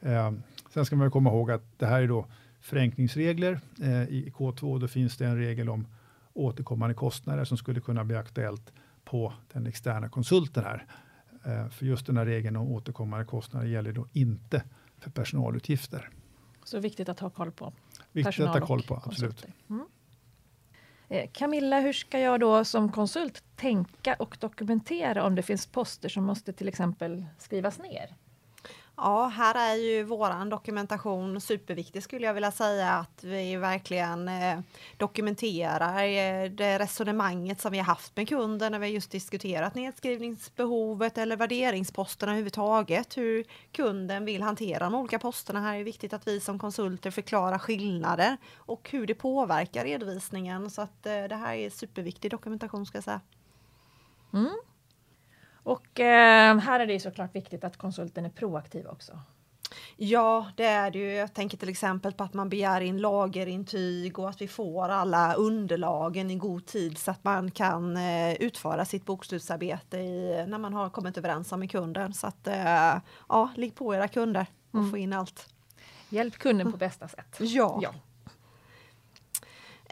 Eh, 0.00 0.32
sen 0.70 0.84
ska 0.84 0.96
man 0.96 1.10
komma 1.10 1.30
ihåg 1.30 1.50
att 1.50 1.78
det 1.78 1.86
här 1.86 2.02
är 2.02 2.08
då 2.08 2.26
förenklingsregler. 2.60 3.60
Eh, 3.80 4.02
I 4.02 4.32
K2 4.36 4.80
då 4.80 4.88
finns 4.88 5.16
det 5.16 5.26
en 5.26 5.38
regel 5.38 5.68
om 5.68 5.86
återkommande 6.32 6.94
kostnader 6.94 7.44
som 7.44 7.56
skulle 7.56 7.80
kunna 7.80 8.04
bli 8.04 8.16
aktuellt 8.16 8.72
på 9.04 9.32
den 9.52 9.66
externa 9.66 10.08
konsulten 10.08 10.64
här. 10.64 10.86
Eh, 11.44 11.68
för 11.68 11.86
just 11.86 12.06
den 12.06 12.16
här 12.16 12.26
regeln 12.26 12.56
om 12.56 12.68
återkommande 12.68 13.24
kostnader 13.24 13.66
gäller 13.66 13.92
då 13.92 14.06
inte 14.12 14.62
för 14.98 15.10
personalutgifter. 15.10 16.10
Så 16.64 16.78
viktigt 16.78 17.08
att 17.08 17.20
ha 17.20 17.30
koll 17.30 17.52
på. 17.52 17.72
Viktigt 18.12 18.40
att 18.40 18.60
ha 18.60 18.66
koll 18.66 18.82
på, 18.82 19.02
absolut. 19.04 19.46
Mm. 19.70 19.84
Eh, 21.12 21.30
Camilla, 21.32 21.80
hur 21.80 21.92
ska 21.92 22.18
jag 22.18 22.40
då 22.40 22.64
som 22.64 22.92
konsult 22.92 23.42
tänka 23.56 24.14
och 24.14 24.36
dokumentera 24.40 25.24
om 25.24 25.34
det 25.34 25.42
finns 25.42 25.66
poster 25.66 26.08
som 26.08 26.24
måste 26.24 26.52
till 26.52 26.68
exempel 26.68 27.24
skrivas 27.38 27.78
ner? 27.78 28.14
Ja, 29.02 29.26
här 29.26 29.54
är 29.54 29.74
ju 29.74 30.02
våran 30.02 30.48
dokumentation 30.48 31.40
superviktig 31.40 32.02
skulle 32.02 32.26
jag 32.26 32.34
vilja 32.34 32.52
säga 32.52 32.90
att 32.90 33.24
vi 33.24 33.56
verkligen 33.56 34.28
eh, 34.28 34.60
dokumenterar 34.96 36.04
eh, 36.04 36.50
det 36.50 36.78
resonemanget 36.78 37.60
som 37.60 37.72
vi 37.72 37.78
har 37.78 37.84
haft 37.84 38.16
med 38.16 38.28
kunden 38.28 38.72
när 38.72 38.78
vi 38.78 38.86
just 38.86 39.10
diskuterat 39.10 39.74
nedskrivningsbehovet 39.74 41.18
eller 41.18 41.36
värderingsposterna 41.36 42.32
överhuvudtaget. 42.32 43.16
Hur 43.16 43.44
kunden 43.72 44.24
vill 44.24 44.42
hantera 44.42 44.84
de 44.84 44.94
olika 44.94 45.18
posterna. 45.18 45.60
Här 45.60 45.74
är 45.74 45.78
det 45.78 45.84
viktigt 45.84 46.12
att 46.12 46.26
vi 46.26 46.40
som 46.40 46.58
konsulter 46.58 47.10
förklarar 47.10 47.58
skillnader 47.58 48.36
och 48.56 48.90
hur 48.90 49.06
det 49.06 49.14
påverkar 49.14 49.84
redovisningen. 49.84 50.70
Så 50.70 50.82
att 50.82 51.06
eh, 51.06 51.22
det 51.22 51.36
här 51.36 51.54
är 51.54 51.70
superviktig 51.70 52.30
dokumentation 52.30 52.86
ska 52.86 52.96
jag 52.96 53.04
säga. 53.04 53.20
Mm. 54.32 54.54
Och 55.70 56.00
eh, 56.00 56.58
här 56.58 56.80
är 56.80 56.86
det 56.86 57.00
såklart 57.00 57.34
viktigt 57.34 57.64
att 57.64 57.76
konsulten 57.76 58.24
är 58.24 58.30
proaktiv 58.30 58.86
också. 58.86 59.18
Ja, 59.96 60.46
det 60.56 60.64
är 60.64 60.90
det 60.90 60.98
ju. 60.98 61.12
Jag 61.12 61.34
tänker 61.34 61.56
till 61.56 61.68
exempel 61.68 62.12
på 62.12 62.24
att 62.24 62.34
man 62.34 62.48
begär 62.48 62.80
in 62.80 62.98
lagerintyg 62.98 64.18
och 64.18 64.28
att 64.28 64.40
vi 64.40 64.48
får 64.48 64.88
alla 64.88 65.34
underlagen 65.34 66.30
i 66.30 66.36
god 66.36 66.66
tid 66.66 66.98
så 66.98 67.10
att 67.10 67.24
man 67.24 67.50
kan 67.50 67.96
eh, 67.96 68.32
utföra 68.32 68.84
sitt 68.84 69.04
bokslutsarbete 69.04 69.98
i, 69.98 70.44
när 70.48 70.58
man 70.58 70.74
har 70.74 70.90
kommit 70.90 71.18
överens 71.18 71.52
med 71.52 71.70
kunden. 71.70 72.14
Så 72.14 72.26
att 72.26 72.46
eh, 72.46 72.96
ja, 73.28 73.50
ligg 73.56 73.74
på 73.74 73.94
era 73.94 74.08
kunder 74.08 74.46
och 74.70 74.78
mm. 74.78 74.90
få 74.90 74.98
in 74.98 75.12
allt. 75.12 75.48
Hjälp 76.08 76.38
kunden 76.38 76.72
på 76.72 76.78
bästa 76.78 77.08
sätt. 77.08 77.36
Ja. 77.40 77.78
ja. 77.82 77.94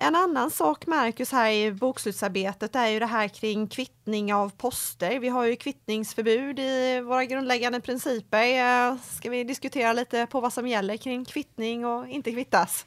En 0.00 0.14
annan 0.14 0.50
sak 0.50 0.87
Marcus 0.87 1.33
här 1.33 1.50
i 1.50 1.73
bokslutsarbetet 1.73 2.76
är 2.76 2.87
ju 2.87 2.99
det 2.99 3.07
här 3.07 3.28
kring 3.28 3.67
kvittning 3.67 4.35
av 4.35 4.50
poster. 4.50 5.21
Vi 5.21 5.28
har 5.28 5.45
ju 5.45 5.57
kvittningsförbud 5.57 6.59
i 6.59 7.00
våra 7.00 7.25
grundläggande 7.25 7.81
principer. 7.81 8.43
Eh, 8.90 8.97
ska 9.02 9.31
vi 9.31 9.45
diskutera 9.45 9.93
lite 9.93 10.26
på 10.26 10.40
vad 10.40 10.52
som 10.52 10.67
gäller 10.67 10.97
kring 10.97 11.25
kvittning 11.25 11.87
och 11.87 12.09
inte 12.09 12.33
kvittas? 12.33 12.87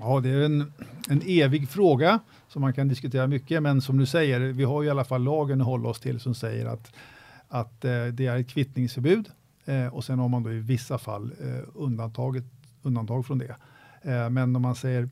Ja, 0.00 0.20
det 0.20 0.28
är 0.28 0.40
en, 0.40 0.72
en 1.08 1.22
evig 1.26 1.68
fråga 1.68 2.20
som 2.48 2.62
man 2.62 2.72
kan 2.72 2.88
diskutera 2.88 3.26
mycket, 3.26 3.62
men 3.62 3.82
som 3.82 3.98
du 3.98 4.06
säger, 4.06 4.40
vi 4.40 4.64
har 4.64 4.82
ju 4.82 4.88
i 4.88 4.90
alla 4.90 5.04
fall 5.04 5.22
lagen 5.22 5.60
att 5.60 5.66
hålla 5.66 5.88
oss 5.88 6.00
till 6.00 6.20
som 6.20 6.34
säger 6.34 6.66
att, 6.66 6.92
att 7.48 7.84
eh, 7.84 8.04
det 8.04 8.26
är 8.26 8.36
ett 8.36 8.48
kvittningsförbud 8.48 9.30
eh, 9.64 9.86
och 9.86 10.04
sen 10.04 10.18
har 10.18 10.28
man 10.28 10.42
då 10.42 10.52
i 10.52 10.60
vissa 10.60 10.98
fall 10.98 11.32
eh, 11.40 11.68
undantaget, 11.74 12.44
undantag 12.82 13.26
från 13.26 13.38
det. 13.38 13.56
Eh, 14.02 14.30
men 14.30 14.56
om 14.56 14.62
man 14.62 14.74
säger, 14.74 15.08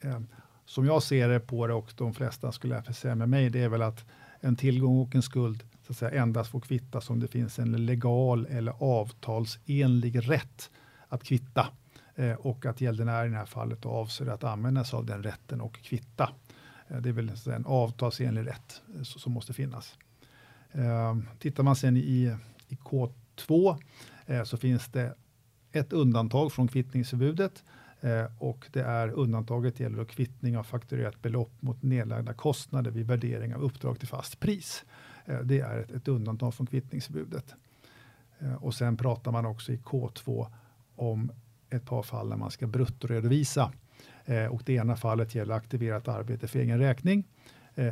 eh, 0.00 0.20
som 0.64 0.86
jag 0.86 1.02
ser 1.02 1.28
det 1.28 1.40
på 1.40 1.66
det 1.66 1.74
och 1.74 1.92
de 1.96 2.14
flesta 2.14 2.52
skulle 2.52 2.82
säga 2.82 3.14
med 3.14 3.28
mig, 3.28 3.50
det 3.50 3.62
är 3.62 3.68
väl 3.68 3.82
att 3.82 4.04
en 4.40 4.56
tillgång 4.56 4.98
och 4.98 5.14
en 5.14 5.22
skuld 5.22 5.64
så 5.86 5.92
att 5.92 5.98
säga, 5.98 6.22
endast 6.22 6.50
får 6.50 6.60
kvittas 6.60 7.10
om 7.10 7.20
det 7.20 7.28
finns 7.28 7.58
en 7.58 7.86
legal 7.86 8.46
eller 8.46 8.72
avtalsenlig 8.78 10.30
rätt 10.30 10.70
att 11.08 11.24
kvitta 11.24 11.66
eh, 12.14 12.32
och 12.32 12.66
att 12.66 12.80
gäldenären 12.80 13.26
i 13.26 13.30
det 13.30 13.36
här 13.36 13.46
fallet 13.46 13.86
avser 13.86 14.26
att 14.26 14.44
använda 14.44 14.84
sig 14.84 14.96
av 14.96 15.06
den 15.06 15.22
rätten 15.22 15.60
och 15.60 15.74
kvitta. 15.82 16.30
Eh, 16.88 16.96
det 16.96 17.08
är 17.08 17.12
väl 17.12 17.30
en 17.46 17.66
avtalsenlig 17.66 18.46
rätt 18.46 18.82
eh, 18.96 19.02
som 19.02 19.32
måste 19.32 19.52
finnas. 19.52 19.98
Ehm, 20.72 21.28
tittar 21.38 21.62
man 21.62 21.76
sen 21.76 21.96
i, 21.96 22.36
i 22.68 22.74
K2 22.74 23.76
eh, 24.26 24.44
så 24.44 24.56
finns 24.56 24.88
det 24.88 25.14
ett 25.72 25.92
undantag 25.92 26.52
från 26.52 26.68
kvittningsförbudet 26.68 27.64
Eh, 28.00 28.24
och 28.38 28.68
det 28.72 28.80
är 28.80 29.08
undantaget 29.08 29.80
gäller 29.80 30.04
kvittning 30.04 30.58
av 30.58 30.62
fakturerat 30.62 31.22
belopp 31.22 31.62
mot 31.62 31.82
nedlagda 31.82 32.34
kostnader 32.34 32.90
vid 32.90 33.06
värdering 33.06 33.54
av 33.54 33.62
uppdrag 33.62 33.98
till 33.98 34.08
fast 34.08 34.40
pris. 34.40 34.84
Eh, 35.24 35.40
det 35.40 35.60
är 35.60 35.78
ett, 35.78 35.90
ett 35.90 36.08
undantag 36.08 36.54
från 36.54 36.66
kvittningsförbudet. 36.66 37.54
Eh, 38.38 38.54
och 38.54 38.74
sen 38.74 38.96
pratar 38.96 39.32
man 39.32 39.46
också 39.46 39.72
i 39.72 39.76
K2 39.76 40.46
om 40.96 41.32
ett 41.70 41.86
par 41.86 42.02
fall 42.02 42.28
när 42.28 42.36
man 42.36 42.50
ska 42.50 42.66
bruttoredovisa. 42.66 43.72
Och 44.50 44.62
det 44.66 44.72
ena 44.72 44.96
fallet 44.96 45.34
gäller 45.34 45.54
aktiverat 45.54 46.08
arbete 46.08 46.48
för 46.48 46.58
egen 46.58 46.78
räkning. 46.78 47.24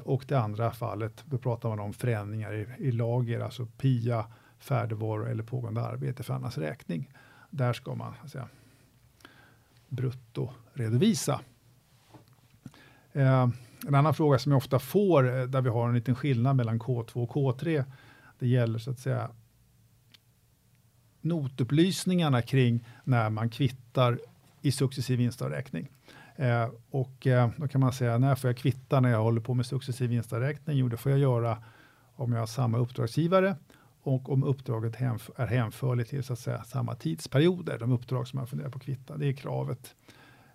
Och 0.03 0.25
det 0.29 0.39
andra 0.39 0.73
fallet, 0.73 1.25
då 1.27 1.39
pratar 1.39 1.69
man 1.69 1.81
om 1.81 1.93
förändringar 1.93 2.55
i, 2.55 2.67
i 2.79 2.93
lager, 2.93 3.41
alltså 3.41 3.67
PIA, 3.67 4.27
färdigvaror 4.59 5.31
eller 5.31 5.43
pågående 5.43 5.81
arbete 5.81 6.23
för 6.23 6.35
annans 6.35 6.59
räkning. 6.59 7.11
Där 7.51 7.73
ska 7.73 7.95
man 7.95 8.15
säga, 8.29 8.49
bruttoredovisa. 9.88 11.40
Eh, 13.12 13.49
en 13.87 13.95
annan 13.95 14.14
fråga 14.14 14.38
som 14.38 14.52
jag 14.52 14.57
ofta 14.57 14.78
får, 14.78 15.38
eh, 15.38 15.45
där 15.45 15.61
vi 15.61 15.69
har 15.69 15.88
en 15.88 15.95
liten 15.95 16.14
skillnad 16.14 16.57
mellan 16.57 16.81
K2 16.81 17.23
och 17.23 17.31
K3, 17.31 17.85
det 18.38 18.47
gäller 18.47 18.78
så 18.78 18.90
att 18.90 18.99
säga 18.99 19.31
notupplysningarna 21.21 22.43
kring 22.43 22.88
när 23.05 23.31
man 23.31 23.50
kvittar 23.50 24.19
i 24.62 24.73
successiv 24.73 25.19
vinstavräkning. 25.19 25.88
Eh, 26.37 26.69
och 26.90 27.26
eh, 27.26 27.50
då 27.57 27.69
kan 27.69 27.81
man 27.81 27.93
säga, 27.93 28.19
när 28.19 28.35
får 28.35 28.50
jag 28.50 28.57
kvitta 28.57 29.00
när 29.00 29.11
jag 29.11 29.23
håller 29.23 29.40
på 29.40 29.55
med 29.55 29.66
successiv 29.66 30.11
vinstavräkning? 30.11 30.76
Jo, 30.76 30.88
det 30.88 30.97
får 30.97 31.12
jag 31.12 31.19
göra 31.21 31.59
om 32.14 32.33
jag 32.33 32.38
har 32.38 32.47
samma 32.47 32.78
uppdragsgivare 32.78 33.57
och 34.07 34.33
om 34.33 34.45
uppdraget 34.45 35.01
är 35.37 35.47
hänförligt 35.47 36.11
till 36.11 36.25
så 36.25 36.33
att 36.33 36.39
säga, 36.39 36.65
samma 36.65 36.95
tidsperioder, 36.95 37.79
de 37.79 37.93
uppdrag 37.93 38.29
som 38.29 38.39
man 38.39 38.47
funderar 38.47 38.71
på 38.71 38.77
att 38.77 38.83
kvitta. 38.83 39.17
Det 39.17 39.27
är 39.27 39.33
kravet. 39.33 39.95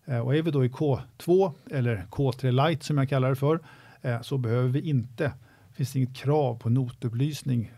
Eh, 0.06 0.20
och 0.20 0.36
är 0.36 0.42
vi 0.42 0.52
då 0.52 0.66
i 0.66 0.70
K2 0.70 1.54
eller 1.72 2.06
K3 2.12 2.52
light 2.52 2.84
som 2.84 2.98
jag 2.98 3.10
kallar 3.10 3.30
det 3.30 3.36
för, 3.36 3.60
eh, 4.02 4.22
så 4.22 4.38
behöver 4.38 4.70
vi 4.70 4.90
inte, 4.90 5.34
finns 5.74 5.94
det 5.94 6.00
inget 6.00 6.16
krav 6.16 6.56
på 6.56 6.70
notupplysning 6.70 7.72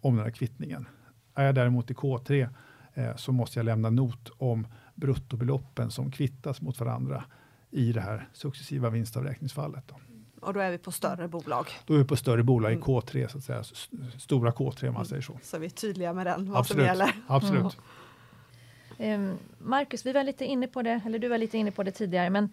om 0.00 0.16
den 0.16 0.24
här 0.24 0.32
kvittningen. 0.32 0.88
Är 1.34 1.44
jag 1.44 1.54
däremot 1.54 1.90
i 1.90 1.94
K3 1.94 2.48
eh, 2.94 3.16
så 3.16 3.32
måste 3.32 3.58
jag 3.58 3.64
lämna 3.64 3.90
not 3.90 4.30
om 4.38 4.66
bruttobeloppen 4.94 5.90
som 5.90 6.10
kvittas 6.10 6.60
mot 6.60 6.80
varandra 6.80 7.24
i 7.70 7.92
det 7.92 8.00
här 8.00 8.28
successiva 8.32 8.90
vinstavräkningsfallet. 8.90 9.84
Då. 9.86 10.09
Och 10.40 10.54
då 10.54 10.60
är 10.60 10.70
vi 10.70 10.78
på 10.78 10.92
större 10.92 11.28
bolag? 11.28 11.66
Då 11.86 11.94
är 11.94 11.98
vi 11.98 12.04
på 12.04 12.16
större 12.16 12.42
bolag 12.42 12.72
i 12.72 12.74
mm. 12.74 12.84
K3, 12.84 13.28
så 13.28 13.38
att 13.38 13.44
säga. 13.44 13.62
stora 14.18 14.50
K3 14.50 14.88
om 14.88 14.94
man 14.94 15.06
säger 15.06 15.22
så. 15.22 15.38
Så 15.42 15.58
vi 15.58 15.66
är 15.66 15.70
tydliga 15.70 16.12
med 16.12 16.26
den, 16.26 16.50
vad 16.50 16.60
Absolut. 16.60 16.80
som 16.80 16.86
gäller. 16.86 17.12
Absolut. 17.26 17.76
Mm. 18.98 19.36
Marcus, 19.58 20.06
vi 20.06 20.12
var 20.12 20.24
lite 20.24 20.44
inne 20.44 20.66
på 20.66 20.82
det, 20.82 21.00
eller 21.06 21.18
du 21.18 21.28
var 21.28 21.38
lite 21.38 21.58
inne 21.58 21.70
på 21.70 21.82
det 21.82 21.90
tidigare, 21.90 22.30
men 22.30 22.52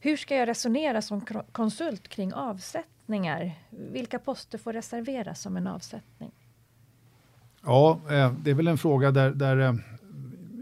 hur 0.00 0.16
ska 0.16 0.36
jag 0.36 0.48
resonera 0.48 1.02
som 1.02 1.20
konsult 1.52 2.08
kring 2.08 2.34
avsättningar? 2.34 3.52
Vilka 3.70 4.18
poster 4.18 4.58
får 4.58 4.72
reserveras 4.72 5.40
som 5.40 5.56
en 5.56 5.66
avsättning? 5.66 6.30
Ja, 7.64 8.00
eh, 8.10 8.32
det 8.32 8.50
är 8.50 8.54
väl 8.54 8.68
en 8.68 8.78
fråga 8.78 9.10
där, 9.10 9.30
där 9.30 9.56
eh, 9.56 9.74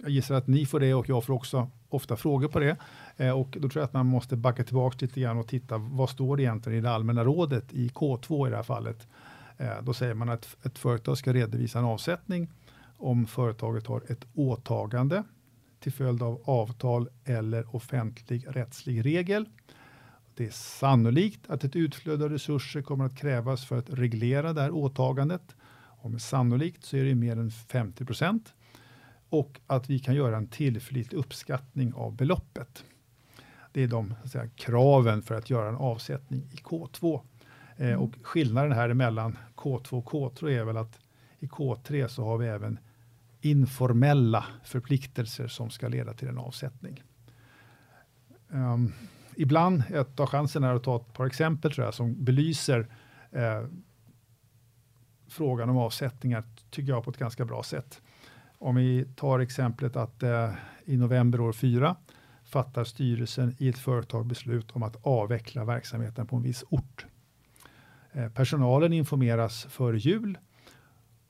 jag 0.02 0.10
gissar 0.10 0.34
att 0.34 0.46
ni 0.46 0.66
får 0.66 0.80
det 0.80 0.94
och 0.94 1.08
jag 1.08 1.24
får 1.24 1.34
också 1.34 1.70
ofta 1.94 2.16
frågor 2.16 2.48
på 2.48 2.58
det. 2.58 2.76
Eh, 3.16 3.40
och 3.40 3.56
då 3.60 3.68
tror 3.68 3.80
jag 3.80 3.84
att 3.84 3.92
man 3.92 4.06
måste 4.06 4.36
backa 4.36 4.64
tillbaka 4.64 4.96
lite 5.00 5.20
grann 5.20 5.38
och 5.38 5.48
titta 5.48 5.78
vad 5.78 6.10
står 6.10 6.36
det 6.36 6.42
egentligen 6.42 6.78
i 6.78 6.82
det 6.82 6.90
allmänna 6.90 7.24
rådet 7.24 7.72
i 7.72 7.88
K2 7.88 8.46
i 8.46 8.50
det 8.50 8.56
här 8.56 8.62
fallet. 8.62 9.08
Eh, 9.58 9.82
då 9.82 9.94
säger 9.94 10.14
man 10.14 10.28
att 10.28 10.56
ett 10.62 10.78
företag 10.78 11.18
ska 11.18 11.32
redovisa 11.32 11.78
en 11.78 11.84
avsättning 11.84 12.50
om 12.96 13.26
företaget 13.26 13.86
har 13.86 14.02
ett 14.08 14.24
åtagande 14.34 15.22
till 15.80 15.92
följd 15.92 16.22
av 16.22 16.42
avtal 16.44 17.08
eller 17.24 17.76
offentlig 17.76 18.46
rättslig 18.48 19.04
regel. 19.04 19.48
Det 20.34 20.46
är 20.46 20.50
sannolikt 20.50 21.50
att 21.50 21.64
ett 21.64 21.76
utflöde 21.76 22.24
av 22.24 22.30
resurser 22.30 22.82
kommer 22.82 23.04
att 23.04 23.16
krävas 23.16 23.66
för 23.66 23.78
att 23.78 23.90
reglera 23.90 24.52
det 24.52 24.60
här 24.60 24.70
åtagandet 24.70 25.56
och 26.04 26.10
med 26.10 26.22
sannolikt 26.22 26.84
så 26.84 26.96
är 26.96 27.04
det 27.04 27.14
mer 27.14 27.36
än 27.36 27.50
50 27.50 28.04
procent. 28.04 28.54
Och 29.28 29.60
att 29.66 29.90
vi 29.90 29.98
kan 29.98 30.14
göra 30.14 30.36
en 30.36 30.46
tillförlitlig 30.46 31.18
uppskattning 31.18 31.94
av 31.94 32.16
beloppet. 32.16 32.84
Det 33.72 33.82
är 33.82 33.88
de 33.88 34.14
säga, 34.24 34.48
kraven 34.48 35.22
för 35.22 35.34
att 35.34 35.50
göra 35.50 35.68
en 35.68 35.76
avsättning 35.76 36.42
i 36.52 36.56
K2. 36.56 37.20
Eh, 37.76 37.86
mm. 37.86 38.00
och 38.00 38.10
skillnaden 38.22 38.72
här 38.72 38.94
mellan 38.94 39.38
K2 39.56 39.92
och 39.92 40.10
K3 40.10 40.48
är 40.48 40.64
väl 40.64 40.76
att 40.76 40.98
i 41.38 41.46
K3 41.46 42.08
så 42.08 42.24
har 42.24 42.38
vi 42.38 42.46
även 42.46 42.78
informella 43.40 44.44
förpliktelser 44.64 45.48
som 45.48 45.70
ska 45.70 45.88
leda 45.88 46.14
till 46.14 46.28
en 46.28 46.38
avsättning. 46.38 47.02
Um, 48.48 48.92
ibland, 49.36 49.82
jag 49.90 50.16
tar 50.16 50.26
chansen 50.26 50.64
här 50.64 50.74
att 50.74 50.82
ta 50.82 50.96
ett 50.96 51.12
par 51.12 51.26
exempel 51.26 51.72
tror 51.72 51.84
jag, 51.84 51.94
som 51.94 52.24
belyser 52.24 52.86
eh, 53.30 53.64
frågan 55.28 55.70
om 55.70 55.76
avsättningar 55.76 56.44
tycker 56.70 56.92
jag 56.92 57.04
på 57.04 57.10
ett 57.10 57.16
ganska 57.16 57.44
bra 57.44 57.62
sätt. 57.62 58.02
Om 58.64 58.74
vi 58.74 59.06
tar 59.16 59.38
exemplet 59.38 59.96
att 59.96 60.22
eh, 60.22 60.50
i 60.84 60.96
november 60.96 61.40
år 61.40 61.52
4 61.52 61.96
fattar 62.44 62.84
styrelsen 62.84 63.56
i 63.58 63.68
ett 63.68 63.78
företag 63.78 64.26
beslut 64.26 64.70
om 64.70 64.82
att 64.82 64.96
avveckla 65.02 65.64
verksamheten 65.64 66.26
på 66.26 66.36
en 66.36 66.42
viss 66.42 66.64
ort. 66.70 67.06
Eh, 68.12 68.28
personalen 68.28 68.92
informeras 68.92 69.64
före 69.64 69.98
jul 69.98 70.38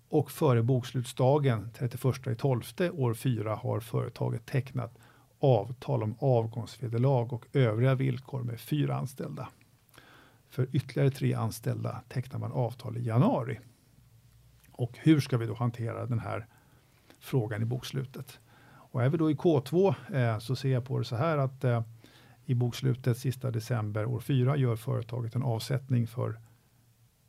och 0.08 0.30
före 0.30 0.62
bokslutsdagen 0.62 1.70
31 1.78 2.38
12 2.38 2.62
år 2.92 3.14
4 3.14 3.54
har 3.54 3.80
företaget 3.80 4.46
tecknat 4.46 4.98
avtal 5.38 6.02
om 6.02 6.16
avgångsvederlag 6.18 7.32
och 7.32 7.46
övriga 7.52 7.94
villkor 7.94 8.42
med 8.42 8.60
fyra 8.60 8.96
anställda. 8.96 9.48
För 10.50 10.68
ytterligare 10.72 11.10
tre 11.10 11.34
anställda 11.34 12.00
tecknar 12.08 12.38
man 12.38 12.52
avtal 12.52 12.96
i 12.96 13.06
januari. 13.06 13.60
Och 14.72 14.98
hur 14.98 15.20
ska 15.20 15.36
vi 15.38 15.46
då 15.46 15.54
hantera 15.54 16.06
den 16.06 16.18
här 16.18 16.46
frågan 17.24 17.62
i 17.62 17.64
bokslutet? 17.64 18.40
Och 18.66 19.02
är 19.02 19.08
vi 19.08 19.16
då 19.16 19.30
i 19.30 19.34
K2 19.34 19.94
eh, 20.14 20.38
så 20.38 20.56
ser 20.56 20.72
jag 20.72 20.84
på 20.84 20.98
det 20.98 21.04
så 21.04 21.16
här 21.16 21.38
att 21.38 21.64
eh, 21.64 21.82
i 22.44 22.54
bokslutet 22.54 23.18
sista 23.18 23.50
december 23.50 24.06
år 24.06 24.20
4 24.20 24.56
gör 24.56 24.76
företaget 24.76 25.34
en 25.34 25.42
avsättning 25.42 26.06
för 26.06 26.40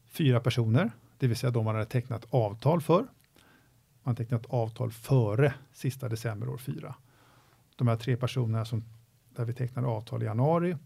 fyra 0.08 0.40
personer, 0.40 0.92
det 1.18 1.28
vill 1.28 1.38
säga 1.38 1.52
de 1.52 1.66
man 1.66 1.76
hade 1.76 1.86
tecknat 1.86 2.26
avtal 2.30 2.82
för. 2.82 3.08
Man 4.04 4.16
tecknat 4.16 4.46
avtal 4.46 4.92
före 4.92 5.54
sista 5.74 6.10
december 6.10 6.50
år 6.50 6.58
4. 6.58 6.96
De 7.76 7.88
här 7.88 7.96
tre 7.96 8.18
personerna 8.18 8.66
som 8.66 8.84
där 9.36 9.46
vi 9.46 9.54
tecknade 9.54 9.88
avtal 9.88 10.24
i 10.24 10.26
januari, 10.26 10.78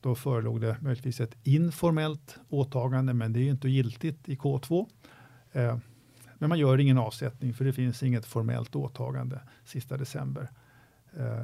då 0.00 0.14
förelåg 0.14 0.60
det 0.60 0.76
möjligtvis 0.80 1.20
ett 1.20 1.36
informellt 1.44 2.38
åtagande, 2.48 3.14
men 3.14 3.32
det 3.32 3.40
är 3.40 3.50
inte 3.50 3.68
giltigt 3.68 4.28
i 4.28 4.36
K2. 4.36 4.86
Eh, 5.52 5.78
men 6.38 6.48
man 6.48 6.58
gör 6.58 6.80
ingen 6.80 6.98
avsättning 6.98 7.54
för 7.54 7.64
det 7.64 7.72
finns 7.72 8.02
inget 8.02 8.26
formellt 8.26 8.76
åtagande 8.76 9.40
sista 9.64 9.96
december 9.96 10.50
eh, 11.16 11.42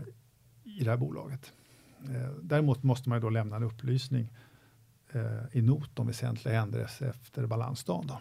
i 0.65 0.85
det 0.85 0.91
här 0.91 0.97
bolaget. 0.97 1.53
Eh, 2.05 2.31
däremot 2.43 2.83
måste 2.83 3.09
man 3.09 3.21
då 3.21 3.31
lämna 3.31 3.57
en 3.57 3.63
upplysning 3.63 4.29
eh, 5.13 5.23
i 5.53 5.63
not 5.63 5.99
om 5.99 6.07
väsentliga 6.07 6.61
händelser 6.61 7.09
efter 7.09 7.47
balansdagen. 7.47 8.07
Då. 8.07 8.21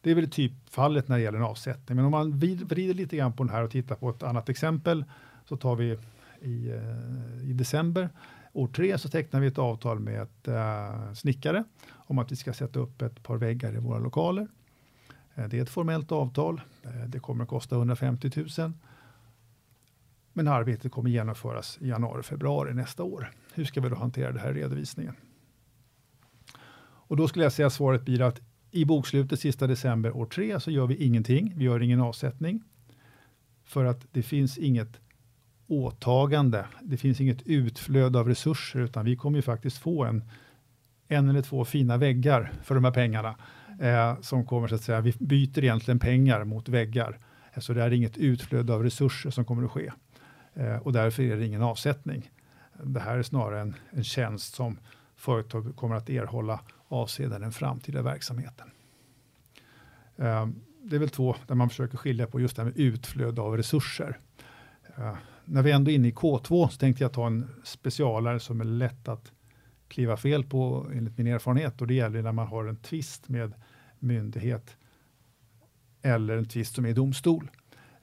Det 0.00 0.10
är 0.10 0.14
väl 0.14 0.30
typfallet 0.30 1.08
när 1.08 1.16
det 1.16 1.22
gäller 1.22 1.38
en 1.38 1.44
avsättning. 1.44 1.96
Men 1.96 2.04
om 2.04 2.10
man 2.10 2.38
vrider 2.38 2.94
lite 2.94 3.16
grann 3.16 3.32
på 3.32 3.44
den 3.44 3.52
här 3.52 3.62
och 3.62 3.70
tittar 3.70 3.96
på 3.96 4.10
ett 4.10 4.22
annat 4.22 4.48
exempel 4.48 5.04
så 5.44 5.56
tar 5.56 5.76
vi 5.76 5.98
i, 6.40 6.70
eh, 6.70 7.50
i 7.50 7.52
december 7.52 8.08
år 8.56 8.68
tre 8.68 8.98
så 8.98 9.08
tecknar 9.08 9.40
vi 9.40 9.46
ett 9.46 9.58
avtal 9.58 10.00
med 10.00 10.22
ett 10.22 10.48
äh, 10.48 11.12
snickare 11.12 11.64
om 11.88 12.18
att 12.18 12.32
vi 12.32 12.36
ska 12.36 12.52
sätta 12.52 12.80
upp 12.80 13.02
ett 13.02 13.22
par 13.22 13.36
väggar 13.36 13.74
i 13.74 13.78
våra 13.78 13.98
lokaler. 13.98 14.48
Eh, 15.36 15.48
det 15.48 15.58
är 15.58 15.62
ett 15.62 15.70
formellt 15.70 16.12
avtal. 16.12 16.60
Eh, 16.82 16.90
det 17.08 17.18
kommer 17.18 17.44
att 17.44 17.50
kosta 17.50 17.76
150 17.76 18.30
000. 18.58 18.72
Men 20.32 20.48
arbetet 20.48 20.92
kommer 20.92 21.10
genomföras 21.10 21.78
i 21.80 21.88
januari, 21.88 22.22
februari 22.22 22.74
nästa 22.74 23.02
år. 23.02 23.30
Hur 23.54 23.64
ska 23.64 23.80
vi 23.80 23.88
då 23.88 23.96
hantera 23.96 24.32
det 24.32 24.40
här 24.40 24.54
redovisningen? 24.54 25.14
Och 27.08 27.16
då 27.16 27.28
skulle 27.28 27.44
jag 27.44 27.52
säga 27.52 27.66
att 27.66 27.72
svaret 27.72 28.04
blir 28.04 28.22
att 28.22 28.40
i 28.70 28.84
bokslutet 28.84 29.40
sista 29.40 29.66
december 29.66 30.16
år 30.16 30.26
tre 30.26 30.60
så 30.60 30.70
gör 30.70 30.86
vi 30.86 31.04
ingenting. 31.04 31.52
Vi 31.56 31.64
gör 31.64 31.82
ingen 31.82 32.00
avsättning 32.00 32.62
för 33.64 33.84
att 33.84 34.06
det 34.12 34.22
finns 34.22 34.58
inget 34.58 35.00
åtagande. 35.66 36.66
Det 36.82 36.96
finns 36.96 37.20
inget 37.20 37.42
utflöde 37.42 38.18
av 38.18 38.28
resurser 38.28 38.80
utan 38.80 39.04
vi 39.04 39.16
kommer 39.16 39.38
ju 39.38 39.42
faktiskt 39.42 39.78
få 39.78 40.04
en, 40.04 40.24
en 41.08 41.28
eller 41.28 41.42
två 41.42 41.64
fina 41.64 41.96
väggar 41.96 42.52
för 42.62 42.74
de 42.74 42.84
här 42.84 42.92
pengarna 42.92 43.36
eh, 43.80 44.20
som 44.20 44.46
kommer 44.46 44.68
så 44.68 44.74
att 44.74 44.82
säga. 44.82 45.00
Vi 45.00 45.12
byter 45.18 45.58
egentligen 45.58 45.98
pengar 45.98 46.44
mot 46.44 46.68
väggar, 46.68 47.18
eh, 47.54 47.60
så 47.60 47.72
det 47.72 47.82
är 47.82 47.92
inget 47.92 48.16
utflöde 48.16 48.74
av 48.74 48.82
resurser 48.82 49.30
som 49.30 49.44
kommer 49.44 49.64
att 49.64 49.70
ske 49.70 49.92
eh, 50.54 50.76
och 50.76 50.92
därför 50.92 51.22
är 51.22 51.36
det 51.36 51.46
ingen 51.46 51.62
avsättning. 51.62 52.30
Det 52.82 53.00
här 53.00 53.18
är 53.18 53.22
snarare 53.22 53.60
en, 53.60 53.74
en 53.90 54.04
tjänst 54.04 54.54
som 54.54 54.78
företag 55.16 55.76
kommer 55.76 55.94
att 55.94 56.10
erhålla 56.10 56.60
avseende 56.88 57.38
den 57.38 57.52
framtida 57.52 58.02
verksamheten. 58.02 58.70
Eh, 60.16 60.48
det 60.82 60.96
är 60.96 61.00
väl 61.00 61.08
två 61.08 61.36
där 61.46 61.54
man 61.54 61.68
försöker 61.68 61.98
skilja 61.98 62.26
på 62.26 62.40
just 62.40 62.56
det 62.56 62.62
här 62.62 62.70
med 62.70 62.78
utflöde 62.78 63.40
av 63.40 63.56
resurser. 63.56 64.18
Eh, 64.96 65.14
när 65.44 65.62
vi 65.62 65.70
ändå 65.70 65.90
är 65.90 65.94
inne 65.94 66.08
i 66.08 66.12
K2 66.12 66.68
så 66.68 66.78
tänkte 66.78 67.04
jag 67.04 67.12
ta 67.12 67.26
en 67.26 67.48
specialare 67.64 68.40
som 68.40 68.60
är 68.60 68.64
lätt 68.64 69.08
att 69.08 69.32
kliva 69.88 70.16
fel 70.16 70.44
på 70.44 70.90
enligt 70.94 71.18
min 71.18 71.26
erfarenhet 71.26 71.80
och 71.80 71.86
det 71.86 71.94
gäller 71.94 72.22
när 72.22 72.32
man 72.32 72.46
har 72.46 72.64
en 72.64 72.76
tvist 72.76 73.28
med 73.28 73.54
myndighet 73.98 74.76
eller 76.02 76.36
en 76.36 76.48
tvist 76.48 76.74
som 76.74 76.84
är 76.84 76.88
i 76.88 76.92
domstol. 76.92 77.50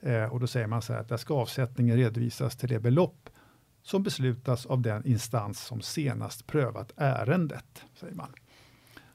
Eh, 0.00 0.24
och 0.24 0.40
då 0.40 0.46
säger 0.46 0.66
man 0.66 0.82
så 0.82 0.92
här 0.92 1.00
att 1.00 1.08
där 1.08 1.16
ska 1.16 1.34
avsättningen 1.34 1.96
redovisas 1.96 2.56
till 2.56 2.68
det 2.68 2.80
belopp 2.80 3.30
som 3.82 4.02
beslutas 4.02 4.66
av 4.66 4.82
den 4.82 5.06
instans 5.06 5.60
som 5.60 5.80
senast 5.80 6.46
prövat 6.46 6.92
ärendet, 6.96 7.84
säger 7.94 8.14
man. 8.14 8.32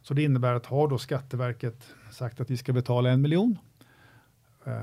Så 0.01 0.13
det 0.13 0.23
innebär 0.23 0.53
att 0.53 0.65
har 0.65 0.87
då 0.87 0.97
Skatteverket 0.97 1.93
sagt 2.11 2.39
att 2.39 2.49
vi 2.49 2.57
ska 2.57 2.73
betala 2.73 3.09
en 3.09 3.21
miljon 3.21 3.57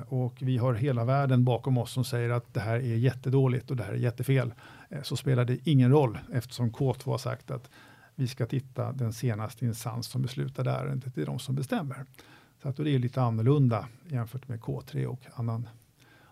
och 0.09 0.35
vi 0.41 0.59
har 0.59 0.75
hela 0.75 1.05
världen 1.05 1.45
bakom 1.45 1.79
oss 1.79 1.93
som 1.93 2.05
säger 2.05 2.31
att 2.31 2.55
det 2.55 2.61
här 2.61 2.77
är 2.77 2.97
jättedåligt 2.97 3.71
och 3.71 3.77
det 3.77 3.85
här 3.85 3.93
är 3.93 3.97
jättefel, 3.97 4.55
eh, 4.89 5.03
så 5.03 5.17
spelar 5.17 5.45
det 5.45 5.69
ingen 5.69 5.91
roll 5.91 6.19
eftersom 6.33 6.73
K2 6.73 7.11
har 7.11 7.19
sagt 7.19 7.51
att 7.51 7.71
vi 8.15 8.29
ska 8.29 8.47
titta 8.47 8.93
den 8.93 9.13
senaste 9.13 9.65
instans 9.65 10.07
som 10.07 10.23
beslutade 10.23 10.71
ärendet, 10.71 11.15
det 11.15 11.23
är 11.23 11.27
de 11.27 11.39
som 11.39 11.55
bestämmer. 11.55 12.05
Så 12.63 12.69
att 12.69 12.77
det 12.77 12.91
är 12.91 12.99
lite 12.99 13.23
annorlunda 13.23 13.87
jämfört 14.09 14.49
med 14.49 14.61
K3 14.61 15.07
och 15.07 15.21
annan 15.35 15.69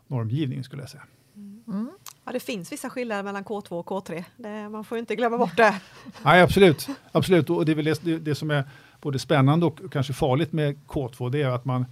normgivning 0.07 0.65
skulle 0.65 0.83
jag 0.83 0.91
säga. 0.91 1.03
Mm. 1.37 1.91
Ja, 2.25 2.33
det 2.33 2.41
finns 2.41 2.73
vissa 2.73 2.91
skillnader 2.91 3.23
mellan 3.23 3.45
K2 3.45 3.71
och 3.71 3.87
K3. 3.87 4.25
Det, 4.37 4.69
man 4.69 4.85
får 4.85 4.99
inte 4.99 5.17
glömma 5.17 5.39
bort 5.39 5.57
det. 5.57 5.81
Nej, 6.25 6.43
absolut. 6.43 6.89
absolut. 7.13 7.51
Och 7.51 7.65
det 7.65 7.73
är 7.73 7.77
väl 7.77 7.85
det, 7.85 8.19
det, 8.19 8.35
som 8.35 8.51
är 8.51 8.65
både 9.01 9.19
spännande 9.19 9.67
och 9.67 9.81
kanske 9.93 10.13
farligt 10.13 10.53
med 10.53 10.77
K2, 10.87 11.31
det 11.31 11.43
är 11.43 11.49
att 11.49 11.65
man 11.65 11.85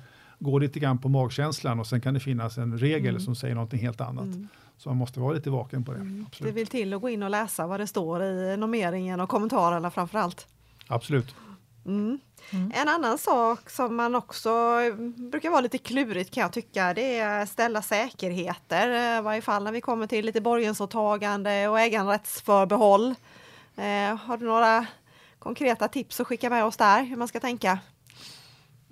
går 0.42 0.60
lite 0.60 0.78
grann 0.78 0.98
på 0.98 1.08
magkänslan 1.08 1.80
och 1.80 1.86
sen 1.86 2.00
kan 2.00 2.14
det 2.14 2.20
finnas 2.20 2.58
en 2.58 2.78
regel 2.78 3.08
mm. 3.08 3.20
som 3.20 3.34
säger 3.34 3.54
någonting 3.54 3.80
helt 3.80 4.00
annat. 4.00 4.24
Mm. 4.24 4.48
Så 4.78 4.88
man 4.88 4.98
måste 4.98 5.20
vara 5.20 5.32
lite 5.32 5.50
vaken 5.50 5.84
på 5.84 5.92
det. 5.92 5.98
Mm. 5.98 6.26
Det 6.38 6.52
vill 6.52 6.66
till 6.66 6.94
att 6.94 7.00
gå 7.00 7.08
in 7.08 7.22
och 7.22 7.30
läsa 7.30 7.66
vad 7.66 7.80
det 7.80 7.86
står 7.86 8.22
i 8.22 8.56
normeringen 8.56 9.20
och 9.20 9.28
kommentarerna 9.28 9.90
framför 9.90 10.18
allt. 10.18 10.46
Absolut. 10.86 11.34
Mm. 11.86 12.18
Mm. 12.50 12.72
En 12.74 12.88
annan 12.88 13.18
sak 13.18 13.70
som 13.70 13.96
man 13.96 14.14
också 14.14 14.50
brukar 15.16 15.50
vara 15.50 15.60
lite 15.60 15.78
klurigt 15.78 16.34
kan 16.34 16.40
jag 16.40 16.52
tycka, 16.52 16.94
det 16.94 17.18
är 17.18 17.46
ställa 17.46 17.82
säkerheter, 17.82 19.18
i 19.18 19.22
varje 19.22 19.42
fall 19.42 19.64
när 19.64 19.72
vi 19.72 19.80
kommer 19.80 20.06
till 20.06 20.26
lite 20.26 20.40
borgensåtagande 20.40 21.68
och 21.68 21.80
äganderättsförbehåll. 21.80 23.14
Eh, 23.76 24.16
har 24.16 24.36
du 24.36 24.46
några 24.46 24.86
konkreta 25.38 25.88
tips 25.88 26.20
att 26.20 26.26
skicka 26.26 26.50
med 26.50 26.64
oss 26.64 26.76
där, 26.76 27.04
hur 27.04 27.16
man 27.16 27.28
ska 27.28 27.40
tänka? 27.40 27.78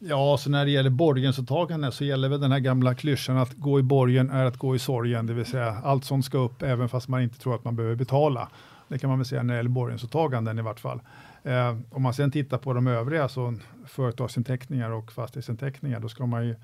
Ja, 0.03 0.37
så 0.39 0.51
när 0.51 0.65
det 0.65 0.71
gäller 0.71 0.91
borgensåtagande 0.91 1.93
så 1.93 2.05
gäller 2.05 2.29
väl 2.29 2.41
den 2.41 2.53
här 2.53 2.59
gamla 2.59 2.95
klyschan 2.95 3.37
att 3.37 3.55
gå 3.55 3.79
i 3.79 3.83
borgen 3.83 4.31
är 4.31 4.45
att 4.45 4.57
gå 4.57 4.77
i 4.77 4.79
sorgen, 4.79 5.27
det 5.27 5.33
vill 5.33 5.47
säga 5.47 5.81
allt 5.85 6.05
sånt 6.05 6.25
ska 6.25 6.39
upp 6.39 6.63
även 6.63 6.89
fast 6.89 7.09
man 7.09 7.23
inte 7.23 7.39
tror 7.39 7.55
att 7.55 7.65
man 7.65 7.77
behöver 7.77 7.97
betala. 7.97 8.49
Det 8.89 8.99
kan 8.99 9.11
man 9.11 9.19
väl 9.19 9.27
säga 9.27 9.43
när 9.43 9.55
det 9.55 9.59
gäller 9.59 9.71
borgensåtaganden 9.71 10.59
i 10.59 10.63
vart 10.63 10.81
fall. 10.81 11.01
Eh, 11.43 11.79
om 11.91 12.03
man 12.03 12.15
sedan 12.15 12.31
tittar 12.31 12.59
på 12.59 12.73
de 12.73 12.87
övriga, 12.87 13.29
så 13.29 13.55
företagsinteckningar 13.87 14.91
och 14.91 15.13
fastighetsinteckningar, 15.13 16.01
då 16.01 16.09
ska 16.09 16.27
man 16.27 16.47
ju 16.47 16.55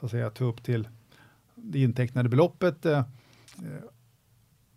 så 0.00 0.06
att 0.06 0.10
säga, 0.10 0.30
ta 0.30 0.44
upp 0.44 0.62
till 0.62 0.88
det 1.54 1.78
intecknade 1.78 2.28
beloppet 2.28 2.86
eh, 2.86 3.02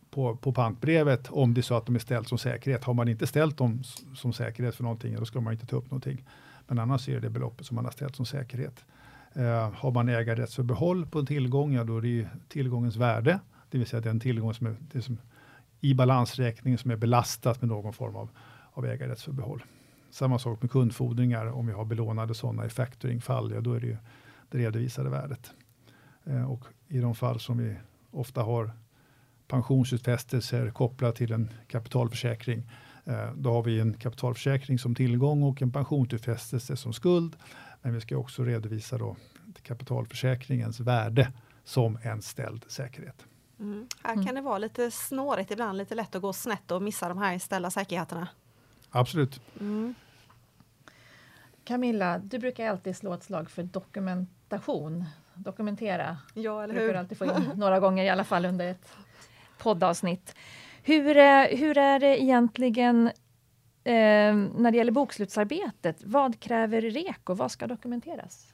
på, 0.10 0.36
på 0.36 0.54
pantbrevet 0.54 1.28
om 1.32 1.54
det 1.54 1.62
är 1.62 1.63
så 1.63 1.76
att 1.76 1.86
de 1.86 1.96
är 1.96 2.00
ställt 2.00 2.28
som 2.28 2.38
säkerhet. 2.38 2.84
Har 2.84 2.94
man 2.94 3.08
inte 3.08 3.28
ställt 3.28 3.58
dem 3.58 3.84
som 4.15 4.34
säkerhet 4.34 4.76
för 4.76 4.84
någonting, 4.84 5.15
då 5.15 5.26
ska 5.26 5.41
man 5.41 5.54
inte 5.54 5.65
ta 5.65 5.76
upp 5.76 5.91
någonting. 5.91 6.26
Men 6.67 6.80
annars 6.80 7.10
är 7.10 7.19
det 7.19 7.30
beloppet 7.30 7.65
som 7.65 7.75
man 7.75 7.86
har 7.86 7.91
ställt 7.91 8.15
som 8.15 8.25
säkerhet. 8.25 8.86
Eh, 9.34 9.71
har 9.73 9.91
man 9.91 10.10
ägarrättsförbehåll 10.10 11.06
på 11.06 11.19
en 11.19 11.25
tillgång, 11.25 11.73
ja 11.73 11.84
då 11.84 11.97
är 11.97 12.01
det 12.01 12.28
tillgångens 12.47 12.95
värde, 12.95 13.39
det 13.69 13.78
vill 13.78 13.88
säga 13.88 14.01
den 14.01 14.19
tillgång 14.19 14.54
som 14.54 14.67
är 14.67 14.75
det 14.91 15.01
som, 15.01 15.17
i 15.82 15.93
balansräkningen 15.93 16.78
som 16.78 16.91
är 16.91 16.95
belastat 16.95 17.62
med 17.62 17.69
någon 17.69 17.93
form 17.93 18.15
av 18.15 18.30
av 18.75 18.86
ägarrättsförbehåll. 18.86 19.63
Samma 20.10 20.39
sak 20.39 20.62
med 20.62 20.71
kundfordringar, 20.71 21.45
om 21.45 21.67
vi 21.67 21.73
har 21.73 21.86
belånade 21.86 22.34
sådana 22.34 22.65
i 22.65 22.69
factoringfall, 22.69 23.51
ja, 23.51 23.62
då 23.62 23.73
är 23.73 23.80
det 23.80 23.88
ju 23.88 23.97
det 24.49 24.58
redovisade 24.58 25.10
värdet. 25.10 25.51
Eh, 26.25 26.51
och 26.51 26.65
i 26.88 26.99
de 26.99 27.15
fall 27.15 27.39
som 27.39 27.58
vi 27.58 27.75
ofta 28.12 28.41
har 28.41 28.71
pensionsutfästelser 29.47 30.71
kopplat 30.71 31.15
till 31.15 31.32
en 31.32 31.49
kapitalförsäkring, 31.67 32.71
då 33.36 33.52
har 33.52 33.63
vi 33.63 33.80
en 33.80 33.94
kapitalförsäkring 33.94 34.80
som 34.80 34.96
tillgång 34.96 35.44
och 35.44 35.62
en 35.62 35.72
pensionsutfästelse 35.72 36.78
som 36.78 36.94
skuld. 36.94 37.36
Men 37.82 37.94
vi 37.94 38.02
ska 38.02 38.18
också 38.18 38.44
redovisa 38.44 38.98
då 38.98 39.15
kapitalförsäkringens 39.63 40.80
värde 40.80 41.32
som 41.63 41.98
en 42.04 42.22
ställd 42.22 42.65
säkerhet. 42.68 43.26
Mm. 43.60 43.88
Här 44.04 44.26
kan 44.26 44.36
det 44.36 44.41
vara 44.41 44.58
lite 44.58 44.91
snårigt 44.91 45.52
ibland, 45.52 45.78
lite 45.78 45.96
lätt 45.96 46.15
att 46.15 46.22
gå 46.22 46.34
snett 46.34 46.72
och 46.72 46.82
missa 46.82 47.10
de 47.10 47.18
här 47.18 47.39
ställda 47.39 47.72
säkerheterna. 47.72 48.28
Absolut. 48.89 49.41
Mm. 49.60 49.96
Camilla, 51.63 52.18
du 52.18 52.39
brukar 52.39 52.70
alltid 52.70 52.98
slå 52.98 53.13
ett 53.13 53.24
slag 53.24 53.50
för 53.50 53.63
dokumentation. 53.63 55.06
Dokumentera. 55.34 56.18
Ja, 56.34 56.63
eller 56.63 56.74
hur? 56.74 56.82
brukar 56.82 57.00
alltid 57.00 57.18
få 57.18 57.26
in 57.26 57.52
några 57.56 57.80
gånger 57.80 58.04
i 58.04 58.10
alla 58.10 58.24
fall 58.24 58.46
under 58.46 58.72
ett 58.72 58.94
poddavsnitt. 59.58 60.36
Hur, 60.88 61.17
är, 61.17 61.58
hur 61.58 61.78
är 61.78 62.00
det 62.00 62.21
egentligen 62.21 63.08
eh, 63.84 64.36
när 64.36 64.71
det 64.71 64.78
gäller 64.78 64.91
bokslutsarbetet? 64.91 65.98
Vad 66.04 66.39
kräver 66.39 66.82
REKO? 66.82 67.34
Vad 67.34 67.52
ska 67.52 67.67
dokumenteras? 67.67 68.54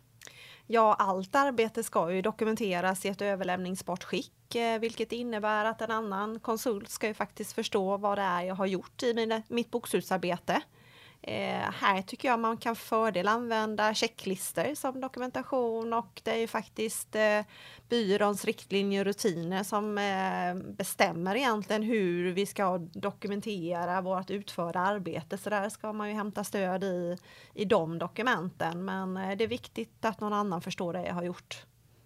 Ja, 0.68 0.96
allt 1.00 1.36
arbete 1.36 1.84
ska 1.84 2.12
ju 2.12 2.22
dokumenteras 2.22 3.06
i 3.06 3.10
ett 3.10 3.22
överlämningsbart 3.22 4.04
skick, 4.04 4.56
eh, 4.56 4.80
vilket 4.80 5.12
innebär 5.12 5.66
att 5.66 5.82
en 5.82 5.92
annan 5.92 6.40
konsult 6.40 6.90
ska 6.90 7.08
ju 7.08 7.14
faktiskt 7.14 7.54
förstå 7.54 7.98
vad 7.98 8.18
det 8.18 8.22
är 8.22 8.42
jag 8.42 8.56
har 8.56 8.66
gjort 8.66 9.04
i 9.04 9.14
mina, 9.14 9.42
mitt 9.48 9.72
bokslutsarbete. 9.72 10.62
Eh, 11.24 11.72
här 11.72 12.02
tycker 12.02 12.28
jag 12.28 12.40
man 12.40 12.58
kan 12.58 12.76
fördel 12.76 13.28
använda 13.28 13.94
checklister 13.94 14.76
som 14.76 15.02
dokumentation 15.02 15.94
och 15.94 16.22
det 16.24 16.32
är 16.32 16.38
ju 16.38 16.48
faktiskt 16.48 17.16
eh, 17.16 17.42
byråns 17.90 18.46
riktlinjer 18.46 19.00
och 19.00 19.06
rutiner 19.06 19.64
som 19.64 19.98
eh, 19.98 20.74
bestämmer 20.74 21.36
egentligen 21.36 21.84
hur 21.84 22.32
vi 22.32 22.46
ska 22.46 22.78
dokumentera 22.78 24.02
vårt 24.02 24.30
utförda 24.30 24.80
arbete. 24.80 25.38
Så 25.38 25.50
där 25.50 25.70
ska 25.70 25.94
man 25.94 26.10
ju 26.10 26.16
hämta 26.16 26.44
stöd 26.44 26.84
i, 26.84 27.18
i 27.54 27.66
de 27.66 28.00
dokumenten. 28.00 28.86
Men 28.86 29.18
eh, 29.18 29.38
det 29.38 29.44
är 29.44 29.48
viktigt 29.48 30.06
att 30.06 30.20
någon 30.20 30.34
annan 30.34 30.62
förstår 30.62 30.94
det 30.94 31.06
jag 31.06 31.14
har 31.14 31.24
gjort. 31.24 31.66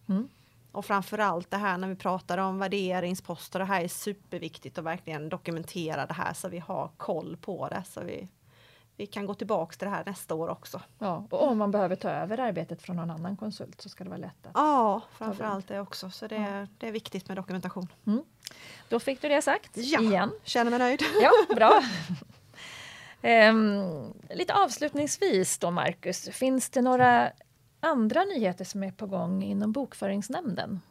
Mm. 0.10 0.28
Och 0.72 0.86
framförallt 0.86 1.52
det 1.52 1.58
här 1.58 1.78
när 1.78 1.88
vi 1.88 1.96
pratar 1.96 2.38
om 2.38 2.60
värderingsposter, 2.60 3.60
det 3.60 3.66
här 3.66 3.84
är 3.84 3.88
superviktigt 3.88 4.78
att 4.78 4.84
verkligen 4.84 5.30
dokumentera 5.30 6.06
det 6.06 6.14
här 6.14 6.34
så 6.34 6.50
vi 6.50 6.60
har 6.60 6.92
koll 6.98 7.38
på 7.42 7.68
det. 7.68 7.84
Så 7.86 8.02
vi 8.04 8.28
vi 8.98 9.06
kan 9.06 9.26
gå 9.26 9.34
tillbaks 9.34 9.78
till 9.78 9.86
det 9.86 9.92
här 9.92 10.04
nästa 10.06 10.36
år 10.36 10.48
också. 10.48 10.82
Ja, 11.00 11.28
och 11.30 11.48
om 11.48 11.58
man 11.58 11.72
behöver 11.72 11.96
ta 11.96 12.10
över 12.10 12.40
arbetet 12.40 12.82
från 12.82 12.96
någon 12.96 13.12
annan 13.12 13.38
konsult 13.38 13.82
så 13.82 13.90
ska 13.90 14.04
det 14.04 14.10
vara 14.10 14.20
lätt 14.20 14.46
att 14.48 14.52
Ja, 14.54 15.02
framförallt 15.18 15.68
det 15.68 15.80
också. 15.80 16.10
Så 16.10 16.28
det, 16.28 16.36
är, 16.36 16.68
det 16.78 16.88
är 16.88 16.92
viktigt 16.92 17.28
med 17.28 17.38
dokumentation. 17.38 17.88
Mm. 18.08 18.24
Då 18.90 19.00
fick 19.00 19.22
du 19.22 19.30
det 19.30 19.42
sagt 19.42 19.72
ja, 19.74 20.02
igen. 20.02 20.32
känner 20.44 20.72
mig 20.72 20.80
nöjd. 20.80 21.02
Ja, 21.22 21.32
bra. 21.56 21.82
um, 23.50 24.14
lite 24.30 24.54
avslutningsvis 24.54 25.58
då 25.58 25.72
Marcus, 25.72 26.30
finns 26.30 26.70
det 26.70 26.82
några 26.82 27.32
andra 27.80 28.24
nyheter 28.24 28.66
som 28.66 28.84
är 28.84 28.92
på 28.92 29.06
gång 29.06 29.44
inom 29.44 29.72
Bokföringsnämnden? 29.72 30.82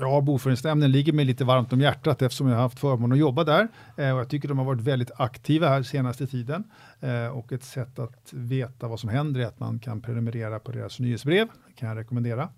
Ja, 0.00 0.20
Bokföringsnämnden 0.20 0.92
ligger 0.92 1.12
mig 1.12 1.24
lite 1.24 1.44
varmt 1.44 1.72
om 1.72 1.80
hjärtat 1.80 2.22
eftersom 2.22 2.48
jag 2.48 2.54
har 2.54 2.62
haft 2.62 2.78
förmånen 2.78 3.12
att 3.12 3.18
jobba 3.18 3.44
där. 3.44 3.68
Eh, 3.96 4.10
och 4.10 4.20
jag 4.20 4.28
tycker 4.28 4.48
de 4.48 4.58
har 4.58 4.64
varit 4.64 4.80
väldigt 4.80 5.10
aktiva 5.16 5.68
här 5.68 5.82
senaste 5.82 6.26
tiden. 6.26 6.64
Eh, 7.00 7.26
och 7.26 7.52
ett 7.52 7.64
sätt 7.64 7.98
att 7.98 8.32
veta 8.32 8.88
vad 8.88 9.00
som 9.00 9.08
händer 9.08 9.40
är 9.40 9.46
att 9.46 9.60
man 9.60 9.78
kan 9.78 10.00
prenumerera 10.00 10.58
på 10.58 10.72
deras 10.72 11.00
nyhetsbrev, 11.00 11.48
Det 11.66 11.72
kan 11.72 11.88
jag 11.88 11.98
rekommendera. 11.98 12.48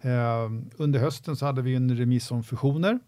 Eh, 0.00 0.50
under 0.76 1.00
hösten 1.00 1.36
så 1.36 1.46
hade 1.46 1.62
vi 1.62 1.74
en 1.74 1.96
remiss 1.96 2.30
om 2.30 2.44
fusioner 2.44 2.98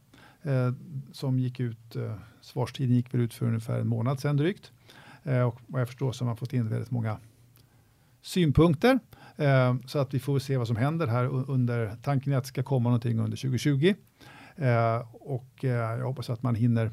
eh, 0.43 0.73
som 1.13 1.39
gick 1.39 1.61
ut, 1.61 1.97
eh, 1.97 2.15
svarstiden 2.41 2.95
gick 2.95 3.15
väl 3.15 3.21
ut 3.21 3.35
för 3.35 3.47
ungefär 3.47 3.81
en 3.81 3.89
månad 3.89 4.21
sedan 4.21 4.37
drygt. 4.37 4.73
Eh, 5.23 5.43
och 5.43 5.61
vad 5.67 5.81
jag 5.81 5.89
förstår 5.89 6.13
så 6.13 6.25
har 6.25 6.27
man 6.27 6.37
fått 6.37 6.53
in 6.53 6.69
väldigt 6.69 6.91
många 6.91 7.19
synpunkter. 8.29 8.99
Eh, 9.37 9.77
så 9.87 9.99
att 9.99 10.15
vi 10.15 10.21
får 10.21 10.39
se 10.39 10.57
vad 10.57 10.67
som 10.67 10.77
händer 10.77 11.07
här 11.07 11.51
under, 11.51 11.97
tanken 12.03 12.33
är 12.33 12.37
att 12.37 12.45
det 12.45 12.49
ska 12.49 12.63
komma 12.63 12.89
någonting 12.89 13.19
under 13.19 13.37
2020. 13.37 13.95
Eh, 14.57 15.03
och 15.13 15.65
eh, 15.65 15.71
jag 15.71 16.05
hoppas 16.05 16.31
att 16.31 16.43
man 16.43 16.55
hinner 16.55 16.91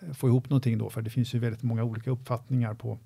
eh, 0.00 0.12
få 0.12 0.28
ihop 0.28 0.50
någonting 0.50 0.78
då, 0.78 0.90
för 0.90 1.02
det 1.02 1.10
finns 1.10 1.34
ju 1.34 1.38
väldigt 1.38 1.62
många 1.62 1.84
olika 1.84 2.10
uppfattningar 2.10 2.74
på 2.74 2.98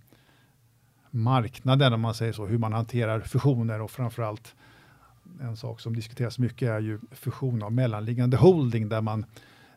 marknaden, 1.11 1.93
om 1.93 2.01
man 2.01 2.15
säger 2.15 2.33
så, 2.33 2.47
hur 2.47 2.59
man 2.59 2.73
hanterar 2.73 3.21
fusioner 3.21 3.81
och 3.81 3.91
framförallt 3.91 4.55
en 5.41 5.57
sak 5.57 5.81
som 5.81 5.97
diskuteras 5.97 6.39
mycket 6.39 6.69
är 6.69 6.81
ju 6.81 6.99
fusion 7.11 7.63
av 7.63 7.73
mellanliggande 7.73 8.37
holding, 8.37 8.89
där 8.89 9.01
man 9.01 9.25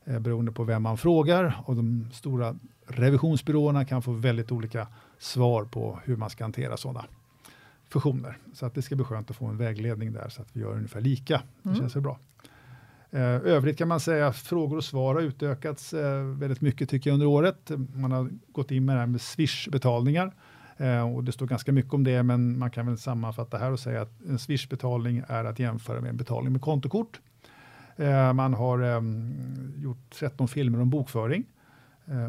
eh, 0.06 0.20
beroende 0.20 0.52
på 0.52 0.64
vem 0.64 0.84
man 0.84 0.98
frågar 0.98 1.62
och 1.66 1.76
de 1.76 2.10
stora 2.14 2.56
revisionsbyråerna 2.88 3.86
kan 3.86 4.02
få 4.02 4.12
väldigt 4.12 4.52
olika 4.52 4.88
svar 5.20 5.66
på 5.66 6.00
hur 6.04 6.16
man 6.16 6.30
ska 6.30 6.44
hantera 6.44 6.78
sådana 6.78 7.06
fusioner. 7.90 8.38
Så 8.54 8.66
att 8.66 8.76
det 8.76 8.82
ska 8.82 8.96
bli 8.96 9.06
skönt 9.06 9.30
att 9.30 9.36
få 9.36 9.46
en 9.46 9.58
vägledning 9.58 10.14
där 10.14 10.30
så 10.30 10.42
att 10.42 10.50
vi 10.54 10.62
gör 10.62 10.74
ungefär 10.74 11.02
lika. 11.02 11.42
Det 11.62 11.70
mm. 11.70 11.80
känns 11.80 11.96
väl 11.96 12.04
bra. 12.04 12.20
Eh, 13.12 13.22
övrigt 13.22 13.78
kan 13.78 13.88
man 13.88 14.00
säga 14.00 14.28
att 14.28 14.36
frågor 14.36 14.78
och 14.78 14.84
svar 14.84 15.16
har 15.16 15.22
utökats 15.22 15.94
eh, 15.94 16.24
väldigt 16.24 16.62
mycket 16.62 16.90
tycker 16.90 17.10
jag 17.10 17.14
under 17.14 17.28
året. 17.28 17.72
Man 17.94 18.12
har 18.12 18.30
gått 18.52 18.72
in 18.72 18.86
med 18.86 18.96
det 18.96 19.00
här 19.00 19.08
med 19.08 19.22
Swish-betalningar 19.22 20.34
eh, 20.78 21.14
och 21.14 21.24
det 21.24 21.32
står 21.32 21.48
ganska 21.48 21.72
mycket 21.72 21.94
om 21.94 22.04
det, 22.04 22.24
men 22.24 22.60
man 22.60 22.72
kan 22.72 22.86
väl 22.86 22.98
sammanfatta 22.98 23.58
här 23.58 23.72
och 23.72 23.80
säga 23.80 24.02
att 24.02 24.22
en 24.22 24.38
Swish-betalning 24.38 25.24
är 25.28 25.46
att 25.46 25.60
jämföra 25.60 26.02
med 26.02 26.10
en 26.10 26.18
betalning 26.18 26.52
med 26.52 26.62
kontokort. 26.62 27.20
Man 28.34 28.54
har 28.54 29.04
gjort 29.78 30.10
13 30.20 30.48
filmer 30.48 30.82
om 30.82 30.90
bokföring 30.90 31.46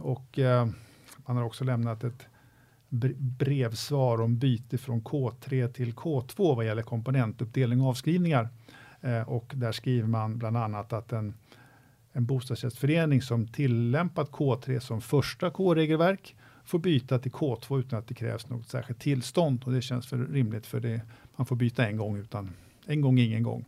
och 0.03 0.39
man 1.27 1.37
har 1.37 1.43
också 1.43 1.65
lämnat 1.65 2.05
ett 2.05 2.27
brevsvar 3.19 4.21
om 4.21 4.39
byte 4.39 4.79
från 4.79 5.03
K3 5.03 5.69
till 5.69 5.95
K2 5.95 6.57
vad 6.57 6.67
gäller 6.67 6.83
komponentuppdelning 6.83 7.81
och 7.81 7.89
avskrivningar. 7.89 8.49
Eh, 9.01 9.23
och 9.23 9.53
där 9.57 9.73
skriver 9.73 10.09
man 10.09 10.39
bland 10.39 10.57
annat 10.57 10.93
att 10.93 11.13
en, 11.13 11.35
en 12.13 12.27
bostadsrättsförening 12.27 13.23
som 13.23 13.49
tillämpat 13.49 14.31
K3 14.31 14.79
som 14.79 15.01
första 15.01 15.51
K-regelverk 15.51 16.37
får 16.65 16.79
byta 16.79 17.19
till 17.19 17.33
K2 17.33 17.79
utan 17.79 17.99
att 17.99 18.07
det 18.09 18.15
krävs 18.15 18.49
något 18.49 18.69
särskilt 18.69 19.01
tillstånd. 19.01 19.65
Och 19.65 19.73
det 19.73 19.83
känns 19.83 20.07
för 20.07 20.19
rimligt 20.19 20.67
för 20.67 20.81
det, 20.81 21.01
man 21.37 21.47
får 21.47 21.57
byta 21.57 21.87
en 21.87 21.97
gång 21.97 22.17
utan 22.17 22.51
en 22.87 23.01
gång 23.01 23.19
ingen 23.19 23.43
gång. 23.43 23.65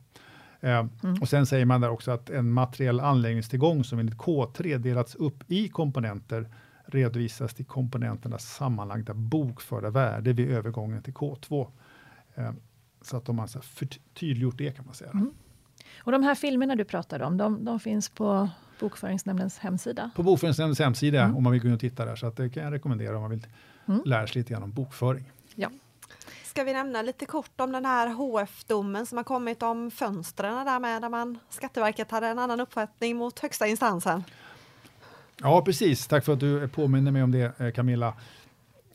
Eh, 0.61 0.79
mm. 1.03 1.21
Och 1.21 1.29
sen 1.29 1.47
säger 1.47 1.65
man 1.65 1.81
där 1.81 1.91
också 1.91 2.11
att 2.11 2.31
en 2.31 2.53
materiell 2.53 3.01
anläggningstillgång 3.01 3.85
som 3.85 3.99
enligt 3.99 4.17
K3 4.17 4.79
delats 4.79 5.15
upp 5.15 5.45
i 5.47 5.69
komponenter 5.69 6.49
redovisas 6.95 7.55
till 7.55 7.65
komponenternas 7.65 8.55
sammanlagda 8.55 9.15
bokförda 9.15 9.91
värde 9.91 10.33
vid 10.33 10.51
övergången 10.51 11.03
till 11.03 11.15
K2. 11.15 11.71
Eh, 12.35 12.53
så 13.03 13.17
att 13.17 13.25
de 13.25 13.39
har 13.39 13.47
förtydliggjort 13.63 14.59
det 14.59 14.77
kan 14.77 14.85
man 14.87 14.95
säga. 14.95 15.11
Mm. 15.11 15.31
Och 15.99 16.13
de 16.13 16.23
här 16.23 16.35
filmerna 16.35 16.77
du 16.77 16.85
pratade 16.85 17.25
om, 17.25 17.37
de, 17.37 17.65
de 17.65 17.81
finns 17.81 18.09
på 18.09 18.49
Bokföringsnämndens 18.81 19.59
hemsida? 19.59 20.11
På 20.17 20.23
Bokföringsnämndens 20.23 20.79
hemsida 20.79 21.23
mm. 21.23 21.37
om 21.37 21.43
man 21.43 21.53
vill 21.53 21.63
gå 21.63 21.69
in 21.69 21.75
och 21.75 21.81
titta 21.81 22.05
där. 22.05 22.17
Så 22.17 22.27
att 22.27 22.37
det 22.37 22.51
kan 22.51 22.63
jag 22.63 22.73
rekommendera 22.73 23.17
om 23.17 23.21
man 23.23 23.31
vill 23.31 23.47
mm. 23.89 24.03
lära 24.05 24.27
sig 24.27 24.41
lite 24.41 24.53
grann 24.53 24.63
om 24.63 24.73
bokföring. 24.73 25.33
Ja. 25.55 25.71
Ska 26.45 26.65
vi 26.65 26.73
nämna 26.73 27.03
lite 27.03 27.27
kort 27.27 27.61
om 27.61 27.73
den 27.73 27.85
här 27.85 28.09
HF-domen 28.09 29.07
som 29.07 29.17
har 29.17 29.25
kommit 29.25 29.63
om 29.63 29.91
fönstren 29.91 30.67
där 30.67 30.81
med, 30.81 31.03
där 31.03 31.09
man 31.09 31.39
Skatteverket 31.49 32.11
hade 32.11 32.27
en 32.27 32.39
annan 32.39 32.61
uppfattning 32.61 33.17
mot 33.17 33.39
högsta 33.39 33.67
instansen? 33.67 34.25
Ja, 35.43 35.63
precis. 35.63 36.07
Tack 36.07 36.25
för 36.25 36.33
att 36.33 36.41
du 36.41 36.69
påminner 36.69 37.11
mig 37.11 37.23
om 37.23 37.31
det, 37.31 37.61
eh, 37.61 37.71
Camilla 37.71 38.15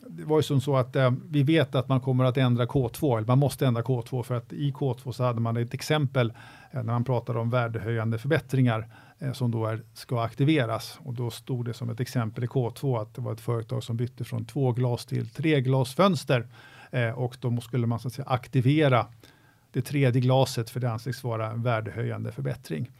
det 0.08 0.26
var 0.26 0.40
ju 0.40 0.44
som 0.44 0.62
så 0.62 0.78
att 0.78 0.96
eh, 0.96 1.12
vi 1.30 1.44
vet 1.44 1.76
att 1.76 1.90
man 1.90 2.02
kommer 2.02 2.26
att 2.26 2.38
ändra 2.38 2.66
K2, 2.66 3.18
eller 3.18 3.28
man 3.28 3.40
måste 3.40 3.68
ändra 3.68 3.82
K2 3.82 4.24
för 4.24 4.36
att 4.36 4.54
i 4.54 4.72
K2 4.72 5.12
så 5.12 5.24
hade 5.24 5.42
man 5.42 5.58
ett 5.58 5.74
exempel 5.74 6.34
eh, 6.72 6.84
när 6.84 6.94
man 6.94 7.04
pratade 7.04 7.40
om 7.40 7.50
värdehöjande 7.50 8.18
förbättringar 8.18 8.88
eh, 9.20 9.34
som 9.34 9.52
då 9.52 9.66
är, 9.66 9.82
ska 9.94 10.22
aktiveras 10.22 11.00
och 11.04 11.14
då 11.14 11.30
stod 11.30 11.66
det 11.66 11.74
som 11.74 11.90
ett 11.90 12.00
exempel 12.00 12.44
i 12.44 12.48
K2 12.48 13.02
att 13.02 13.16
det 13.16 13.22
var 13.22 13.34
ett 13.34 13.42
företag 13.42 13.84
som 13.84 13.98
bytte 13.98 14.24
från 14.24 14.46
två 14.46 14.72
glas 14.72 15.06
till 15.06 15.30
tre 15.30 15.62
glasfönster 15.62 16.48
eh, 16.92 17.10
och 17.10 17.38
då 17.40 17.62
skulle 17.62 17.88
man 17.88 18.00
så 18.00 18.08
att 18.08 18.14
säga 18.14 18.28
aktivera 18.28 19.08
det 19.72 19.82
tredje 19.82 20.22
glaset 20.22 20.70
för 20.70 20.80
det 20.80 20.92
anses 20.92 21.24
vara 21.24 21.52
en 21.52 21.64
värdehöjande 21.64 22.32
förbättring. 22.32 22.92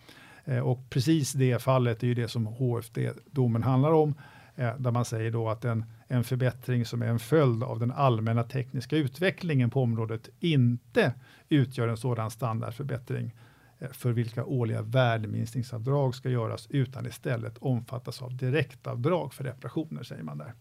Eh, 0.46 0.60
och 0.60 0.90
precis 0.90 1.34
det 1.34 1.62
fallet 1.62 2.04
är 2.04 2.08
ju 2.08 2.14
det 2.14 2.28
som 2.28 2.46
HFD-domen 2.46 3.64
handlar 3.64 3.92
om 3.92 4.16
eh, 4.56 4.78
där 4.78 4.92
man 4.92 5.06
säger 5.06 5.32
då 5.32 5.50
att 5.50 5.66
en 5.66 5.84
en 6.08 6.24
förbättring 6.24 6.86
som 6.86 7.02
är 7.02 7.08
en 7.08 7.20
följd 7.20 7.64
av 7.64 7.80
den 7.80 7.92
allmänna 7.92 8.44
tekniska 8.44 8.98
utvecklingen 8.98 9.70
på 9.70 9.82
området 9.82 10.30
inte 10.40 11.14
utgör 11.50 11.88
en 11.88 11.98
sådan 11.98 12.32
standardförbättring 12.32 13.36
eh, 13.80 13.90
för 13.92 14.12
vilka 14.12 14.46
årliga 14.46 14.82
värdeminskningsavdrag 14.82 16.16
ska 16.16 16.30
göras 16.30 16.68
utan 16.70 17.06
istället 17.06 17.58
omfattas 17.58 18.22
av 18.22 18.38
direktavdrag 18.38 19.34
för 19.34 19.44
reparationer, 19.44 20.04
säger 20.04 20.24
man 20.24 20.38
där. 20.38 20.54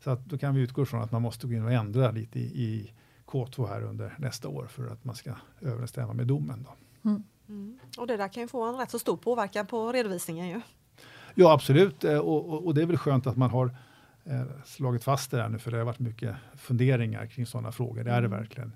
Så 0.00 0.10
att 0.10 0.24
då 0.24 0.38
kan 0.38 0.54
vi 0.54 0.60
utgå 0.60 0.84
från 0.84 1.02
att 1.02 1.12
man 1.12 1.22
måste 1.22 1.46
gå 1.46 1.52
in 1.52 1.64
och 1.64 1.72
ändra 1.72 2.10
lite 2.10 2.38
i, 2.38 2.42
i 2.42 2.92
K2 3.26 3.68
här 3.68 3.82
under 3.82 4.14
nästa 4.18 4.48
år 4.48 4.66
för 4.66 4.86
att 4.86 5.04
man 5.04 5.14
ska 5.14 5.34
överensstämma 5.60 6.12
med 6.12 6.26
domen. 6.26 6.66
Då. 6.68 7.08
Mm. 7.10 7.22
Mm. 7.48 7.78
Och 7.98 8.06
det 8.06 8.16
där 8.16 8.28
kan 8.28 8.42
ju 8.42 8.48
få 8.48 8.64
en 8.64 8.76
rätt 8.76 8.90
så 8.90 8.98
stor 8.98 9.16
påverkan 9.16 9.66
på 9.66 9.92
redovisningen 9.92 10.48
ju. 10.48 10.60
Ja 11.34 11.52
absolut 11.52 12.04
eh, 12.04 12.18
och, 12.18 12.66
och, 12.66 12.74
det 12.74 12.82
är 12.82 12.86
väl 12.86 12.96
skönt 12.96 13.26
att 13.26 13.36
man 13.36 13.50
har 13.50 13.76
eh, 14.24 14.42
slagit 14.64 15.04
fast 15.04 15.30
det 15.30 15.42
här 15.42 15.48
nu, 15.48 15.58
för 15.58 15.70
det 15.70 15.76
har 15.76 15.84
varit 15.84 15.98
mycket 15.98 16.36
funderingar 16.56 17.26
kring 17.26 17.46
sådana 17.46 17.72
frågor. 17.72 18.04
Det 18.04 18.10
är 18.10 18.20
det 18.20 18.26
mm. 18.26 18.38
verkligen. 18.38 18.72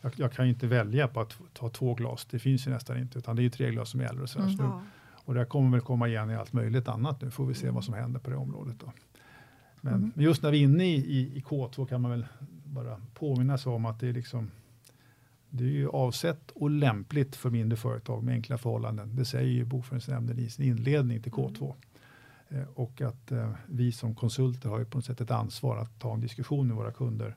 Jag, 0.00 0.12
jag, 0.16 0.32
kan 0.32 0.44
ju 0.44 0.52
inte 0.52 0.66
välja 0.66 1.08
på 1.08 1.20
att 1.20 1.34
ta 1.52 1.68
två 1.68 1.94
glas, 1.94 2.26
det 2.30 2.38
finns 2.38 2.66
ju 2.66 2.70
nästan 2.70 2.98
inte, 2.98 3.18
utan 3.18 3.36
det 3.36 3.42
är 3.42 3.44
ju 3.44 3.50
tre 3.50 3.70
glas 3.70 3.90
som 3.90 4.00
gäller. 4.00 4.22
Och, 4.22 4.28
så 4.28 4.38
mm. 4.38 4.56
så, 4.56 4.82
och 5.24 5.34
det 5.34 5.44
kommer 5.44 5.70
väl 5.70 5.80
komma 5.80 6.08
igen 6.08 6.30
i 6.30 6.36
allt 6.36 6.52
möjligt 6.52 6.88
annat 6.88 7.22
nu, 7.22 7.30
får 7.30 7.46
vi 7.46 7.54
se 7.54 7.62
mm. 7.62 7.74
vad 7.74 7.84
som 7.84 7.94
händer 7.94 8.20
på 8.20 8.30
det 8.30 8.36
området. 8.36 8.76
Då. 8.80 8.92
Men 9.80 9.94
mm. 9.94 10.12
just 10.14 10.42
när 10.42 10.50
vi 10.50 10.58
är 10.58 10.64
inne 10.64 10.84
i, 10.84 10.96
i, 10.96 11.38
i, 11.38 11.40
K2 11.40 11.86
kan 11.86 12.00
man 12.00 12.10
väl 12.10 12.26
bara 12.64 13.00
påminna 13.14 13.58
sig 13.58 13.72
om 13.72 13.86
att 13.86 14.00
det 14.00 14.08
är 14.08 14.12
liksom 14.12 14.50
det 15.50 15.64
är 15.64 15.68
ju 15.68 15.88
avsett 15.88 16.50
och 16.50 16.70
lämpligt 16.70 17.36
för 17.36 17.50
mindre 17.50 17.76
företag 17.76 18.22
med 18.22 18.34
enkla 18.34 18.58
förhållanden. 18.58 19.16
Det 19.16 19.24
säger 19.24 19.50
ju 19.50 19.64
Bokföringsnämnden 19.64 20.38
i 20.38 20.50
sin 20.50 20.64
inledning 20.64 21.22
till 21.22 21.32
K2. 21.32 21.74
Mm. 22.48 22.62
Eh, 22.62 22.68
och 22.74 23.00
att 23.00 23.32
eh, 23.32 23.52
vi 23.66 23.92
som 23.92 24.14
konsulter 24.14 24.68
har 24.68 24.78
ju 24.78 24.84
på 24.84 24.98
något 24.98 25.04
sätt 25.04 25.20
ett 25.20 25.30
ansvar 25.30 25.76
att 25.76 26.00
ta 26.00 26.14
en 26.14 26.20
diskussion 26.20 26.68
med 26.68 26.76
våra 26.76 26.92
kunder. 26.92 27.36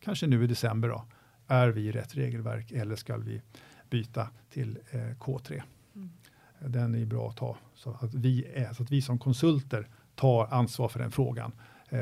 Kanske 0.00 0.26
nu 0.26 0.44
i 0.44 0.46
december 0.46 0.88
då. 0.88 1.04
Är 1.46 1.68
vi 1.68 1.80
i 1.80 1.92
rätt 1.92 2.14
regelverk 2.14 2.72
eller 2.72 2.96
ska 2.96 3.16
vi 3.16 3.42
byta 3.90 4.28
till 4.50 4.78
eh, 4.90 5.00
K3? 5.00 5.62
Mm. 5.94 6.10
Den 6.58 6.94
är 6.94 7.06
bra 7.06 7.28
att 7.28 7.36
ta 7.36 7.56
så 7.74 7.90
att 8.00 8.14
vi, 8.14 8.44
är, 8.54 8.72
så 8.72 8.82
att 8.82 8.90
vi 8.90 9.02
som 9.02 9.18
konsulter 9.18 9.88
tar 10.14 10.46
ansvar 10.46 10.88
för 10.88 10.98
den 10.98 11.10
frågan 11.10 11.52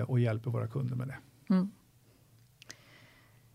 och 0.06 0.20
hjälper 0.20 0.50
våra 0.50 0.68
kunder 0.68 0.96
med 0.96 1.08
det. 1.08 1.16
Mm. 1.54 1.70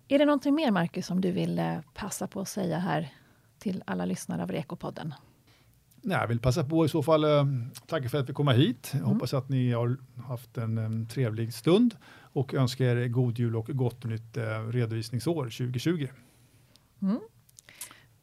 Är 0.07 0.19
det 0.19 0.25
någonting 0.25 0.55
mer 0.55 0.71
Marcus 0.71 1.05
som 1.05 1.21
du 1.21 1.31
vill 1.31 1.81
passa 1.93 2.27
på 2.27 2.41
att 2.41 2.49
säga 2.49 2.79
här 2.79 3.13
till 3.59 3.83
alla 3.87 4.05
lyssnare 4.05 4.43
av 4.43 4.51
Rekopodden? 4.51 5.13
Nej, 6.01 6.17
jag 6.17 6.27
vill 6.27 6.39
passa 6.39 6.63
på 6.63 6.85
i 6.85 6.89
så 6.89 7.03
fall 7.03 7.23
eh, 7.23 7.45
tacka 7.87 8.09
för 8.09 8.19
att 8.19 8.29
vi 8.29 8.33
kom 8.33 8.47
hit. 8.47 8.89
Jag 8.91 9.01
mm. 9.01 9.13
hoppas 9.13 9.33
att 9.33 9.49
ni 9.49 9.71
har 9.71 9.97
haft 10.27 10.57
en, 10.57 10.77
en, 10.77 11.07
trevlig 11.07 11.53
stund 11.53 11.95
och 12.33 12.53
önskar 12.53 12.85
er 12.85 13.07
god 13.07 13.39
jul 13.39 13.55
och 13.55 13.67
gott 13.67 14.03
nytt 14.03 14.37
eh, 14.37 14.67
redovisningsår 14.67 15.43
2020. 15.43 16.07
Mm. 17.01 17.19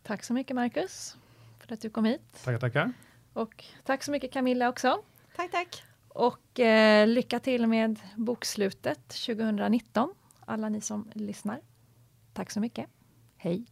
Tack 0.03 0.25
så 0.25 0.33
mycket 0.33 0.57
Marcus 0.57 1.16
för 1.59 1.75
att 1.75 1.81
du 1.81 1.90
kom 1.90 2.05
hit. 2.05 2.42
Tackar, 2.45 2.59
tackar. 2.59 2.92
Och 3.33 3.64
tack 3.85 4.03
så 4.03 4.11
mycket 4.11 4.33
Camilla 4.33 4.68
också. 4.68 5.03
Tack, 5.37 5.51
tack. 5.51 5.83
Och 6.09 6.61
eh, 6.61 7.07
lycka 7.07 7.40
till 7.40 7.66
med 7.66 8.01
bokslutet 8.16 9.09
2019, 9.09 10.14
alla 10.40 10.68
ni 10.68 10.81
som 10.81 11.11
lyssnar. 11.14 11.61
Tack 12.33 12.51
så 12.51 12.61
mycket. 12.61 12.87
Hej! 13.37 13.66